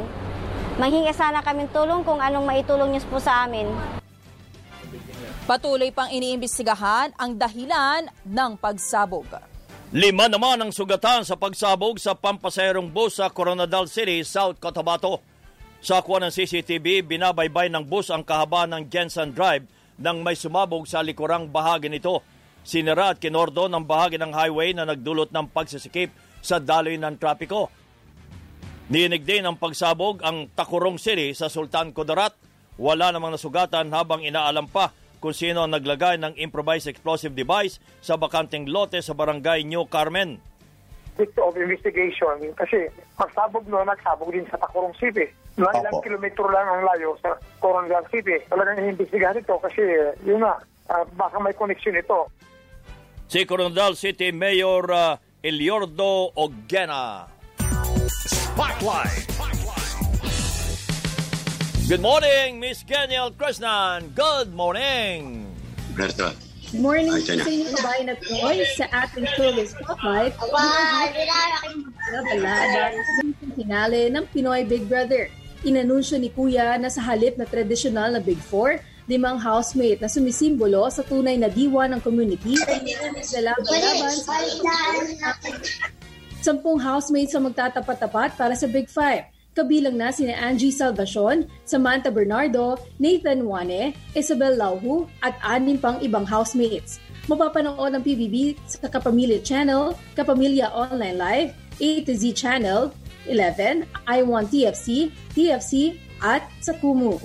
Manghingi 0.76 1.16
sana 1.16 1.40
kami 1.40 1.72
tulong 1.72 2.04
kung 2.04 2.20
anong 2.20 2.44
maitulong 2.44 2.92
niyo 2.92 3.06
po 3.08 3.18
sa 3.22 3.48
amin. 3.48 3.70
Patuloy 5.44 5.92
pang 5.92 6.12
iniimbestigahan 6.12 7.16
ang 7.16 7.36
dahilan 7.36 8.12
ng 8.28 8.52
pagsabog. 8.60 9.28
Lima 9.94 10.26
naman 10.26 10.58
ang 10.58 10.72
sugatan 10.74 11.22
sa 11.22 11.38
pagsabog 11.38 12.02
sa 12.02 12.18
pampasayrong 12.18 12.90
bus 12.90 13.22
sa 13.22 13.30
Coronadal 13.30 13.86
City, 13.86 14.26
South 14.26 14.58
Cotabato. 14.58 15.33
Sa 15.84 16.00
kuha 16.00 16.24
ng 16.24 16.32
CCTV, 16.32 17.04
binabaybay 17.04 17.68
ng 17.68 17.84
bus 17.84 18.08
ang 18.08 18.24
kahaba 18.24 18.64
ng 18.64 18.88
Jensen 18.88 19.36
Drive 19.36 19.68
nang 20.00 20.24
may 20.24 20.32
sumabog 20.32 20.88
sa 20.88 21.04
likurang 21.04 21.52
bahagi 21.52 21.92
nito. 21.92 22.24
Sinira 22.64 23.12
at 23.12 23.20
kinordo 23.20 23.68
ng 23.68 23.84
bahagi 23.84 24.16
ng 24.16 24.32
highway 24.32 24.72
na 24.72 24.88
nagdulot 24.88 25.36
ng 25.36 25.52
pagsisikip 25.52 26.16
sa 26.40 26.64
daloy 26.64 26.96
ng 26.96 27.20
trapiko. 27.20 27.68
Niinig 28.88 29.28
din 29.28 29.44
ang 29.44 29.60
pagsabog 29.60 30.24
ang 30.24 30.48
Takurong 30.56 30.96
City 30.96 31.36
sa 31.36 31.52
Sultan 31.52 31.92
Kudarat. 31.92 32.32
Wala 32.80 33.12
namang 33.12 33.36
nasugatan 33.36 33.92
habang 33.92 34.24
inaalam 34.24 34.72
pa 34.72 34.96
kung 35.20 35.36
sino 35.36 35.68
ang 35.68 35.76
naglagay 35.76 36.16
ng 36.16 36.40
improvised 36.40 36.88
explosive 36.88 37.36
device 37.36 37.84
sa 38.00 38.16
bakanting 38.16 38.72
lote 38.72 39.04
sa 39.04 39.12
barangay 39.12 39.68
New 39.68 39.84
Carmen. 39.92 40.40
Dito 41.14 41.46
of 41.46 41.54
investigation 41.54 42.42
kasi 42.58 42.90
pagsabog 43.14 43.70
no, 43.70 43.86
nagsabog 43.86 44.34
din 44.34 44.50
sa 44.50 44.58
Tacorong 44.58 44.98
City. 44.98 45.30
Na 45.62 45.70
ilang 45.70 46.02
kilometro 46.02 46.50
lang 46.50 46.66
ang 46.66 46.82
layo 46.82 47.14
sa 47.22 47.38
Coronadal 47.62 48.02
City. 48.10 48.42
Talagang 48.50 48.82
inimbestigahan 48.82 49.38
ito 49.38 49.54
kasi 49.62 49.86
yun 50.26 50.42
na, 50.42 50.58
uh, 50.90 51.06
baka 51.14 51.38
may 51.38 51.54
connection 51.54 51.94
ito. 51.94 52.26
Si 53.30 53.46
Coronadal 53.46 53.94
City 53.94 54.34
Mayor 54.34 54.90
uh, 54.90 55.22
Eliordo 55.46 56.34
Ogena. 56.34 57.30
Spotlight. 58.18 59.30
Good 61.84 62.02
morning, 62.02 62.64
Miss 62.64 62.82
Geniel 62.82 63.36
Krishnan. 63.36 64.16
Good 64.16 64.56
morning. 64.56 65.52
Berto. 65.94 66.53
Good 66.74 66.82
morning 66.82 67.14
sa 67.22 67.38
inyo 67.38 67.70
kabayan 67.70 68.10
at 68.10 68.18
Troy 68.26 68.66
sa 68.74 68.90
ating 68.90 69.30
showbiz 69.38 69.78
spotlight. 69.78 70.34
Balada 72.10 72.98
sa 72.98 73.22
finale 73.54 74.10
ng 74.10 74.26
Pinoy 74.34 74.66
Big 74.66 74.90
Brother. 74.90 75.30
Inanunsyo 75.62 76.18
ni 76.18 76.34
Kuya 76.34 76.82
na 76.82 76.90
sa 76.90 77.06
halip 77.06 77.38
na 77.38 77.46
tradisyonal 77.46 78.18
na 78.18 78.22
Big 78.26 78.42
Four, 78.42 78.82
limang 79.06 79.38
housemate 79.38 80.02
na 80.02 80.10
sumisimbolo 80.10 80.90
sa 80.90 81.06
tunay 81.06 81.38
na 81.38 81.46
diwa 81.46 81.86
ng 81.94 82.02
community 82.02 82.58
lalaban 83.38 83.70
sa 84.18 84.34
Sampung 86.42 86.82
housemates 86.82 87.38
ang 87.38 87.54
magtatapat-tapat 87.54 88.34
para 88.34 88.58
sa 88.58 88.66
Big 88.66 88.90
Five. 88.90 89.33
Kabilang 89.54 90.02
na 90.02 90.10
sina 90.10 90.34
Angie 90.34 90.74
Salvacion, 90.74 91.46
Samantha 91.70 92.10
Bernardo, 92.10 92.74
Nathan 92.98 93.46
Wane, 93.46 93.94
Isabel 94.18 94.58
Lauhu 94.58 95.06
at 95.22 95.38
anim 95.46 95.78
pang 95.78 96.02
ibang 96.02 96.26
housemates. 96.26 96.98
Mapapanood 97.30 97.94
ang 97.94 98.02
PBB 98.02 98.58
sa 98.66 98.90
Kapamilya 98.90 99.46
Channel, 99.46 99.94
Kapamilya 100.18 100.74
Online 100.74 101.18
Live, 101.18 101.50
A 101.78 101.90
to 102.02 102.18
Z 102.18 102.34
Channel, 102.34 102.90
11, 103.30 103.86
I1 104.10 104.44
TFC, 104.50 105.14
TFC 105.38 106.02
at 106.20 106.44
sa 106.58 106.74
Kumu. 106.82 107.22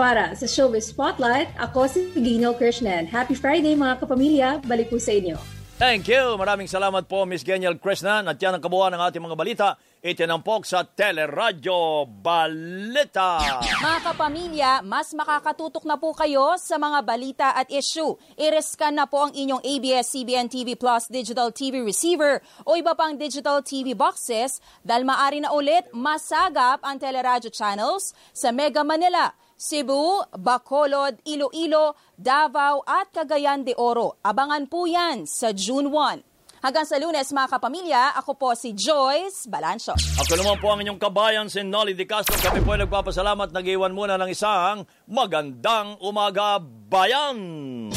Para 0.00 0.32
sa 0.32 0.48
Showbiz 0.48 0.88
Spotlight, 0.88 1.52
ako 1.60 1.84
si 1.84 2.08
Gino 2.16 2.56
Krishnan. 2.56 3.04
Happy 3.04 3.36
Friday 3.36 3.76
mga 3.76 4.00
kapamilya, 4.00 4.48
balik 4.64 4.88
po 4.88 4.96
sa 4.96 5.12
inyo. 5.12 5.36
Thank 5.80 6.12
you. 6.12 6.36
Maraming 6.36 6.68
salamat 6.68 7.08
po, 7.08 7.24
Miss 7.24 7.40
Geniel 7.40 7.76
Krishnan. 7.80 8.28
At 8.28 8.36
yan 8.36 8.52
ang 8.52 8.60
kabuuan 8.60 8.92
ng 8.92 9.00
ating 9.00 9.24
mga 9.24 9.36
balita. 9.36 9.68
Itinampok 10.00 10.64
sa 10.64 10.80
Teleradyo 10.80 12.08
Balita. 12.08 13.60
Mga 13.84 13.98
kapamilya, 14.00 14.80
mas 14.80 15.12
makakatutok 15.12 15.84
na 15.84 16.00
po 16.00 16.16
kayo 16.16 16.56
sa 16.56 16.80
mga 16.80 17.04
balita 17.04 17.48
at 17.52 17.68
issue. 17.68 18.16
I-rescan 18.40 18.96
na 18.96 19.04
po 19.04 19.28
ang 19.28 19.36
inyong 19.36 19.60
ABS-CBN 19.60 20.48
TV 20.48 20.72
Plus 20.72 21.04
Digital 21.12 21.52
TV 21.52 21.84
Receiver 21.84 22.40
o 22.64 22.80
iba 22.80 22.96
pang 22.96 23.12
digital 23.12 23.60
TV 23.60 23.92
boxes 23.92 24.64
dahil 24.80 25.04
maaari 25.04 25.44
na 25.44 25.52
ulit 25.52 25.84
masagap 25.92 26.80
ang 26.80 26.96
Teleradyo 26.96 27.52
channels 27.52 28.16
sa 28.32 28.56
Mega 28.56 28.80
Manila, 28.80 29.36
Cebu, 29.60 30.24
Bacolod, 30.32 31.20
Iloilo, 31.28 31.92
Davao 32.16 32.80
at 32.88 33.12
Cagayan 33.12 33.68
de 33.68 33.76
Oro. 33.76 34.16
Abangan 34.24 34.64
po 34.64 34.88
yan 34.88 35.28
sa 35.28 35.52
June 35.52 35.92
1. 35.92 36.29
Hanggang 36.60 36.84
sa 36.84 37.00
lunes 37.00 37.32
mga 37.32 37.56
kapamilya, 37.56 38.12
ako 38.20 38.36
po 38.36 38.48
si 38.52 38.76
Joyce 38.76 39.48
Balancho. 39.48 39.96
Ako 39.96 40.32
naman 40.36 40.60
po 40.60 40.68
ang 40.68 40.84
inyong 40.84 41.00
kabayan, 41.00 41.48
si 41.48 41.64
Nolly 41.64 41.96
Di 41.96 42.04
Castro. 42.04 42.36
Kami 42.36 42.60
po 42.60 42.76
ay 42.76 42.84
nagpapasalamat. 42.84 43.48
Nag-iwan 43.48 43.96
muna 43.96 44.20
ng 44.20 44.28
isang 44.28 44.84
magandang 45.08 45.96
umaga 46.04 46.60
bayan! 46.60 47.88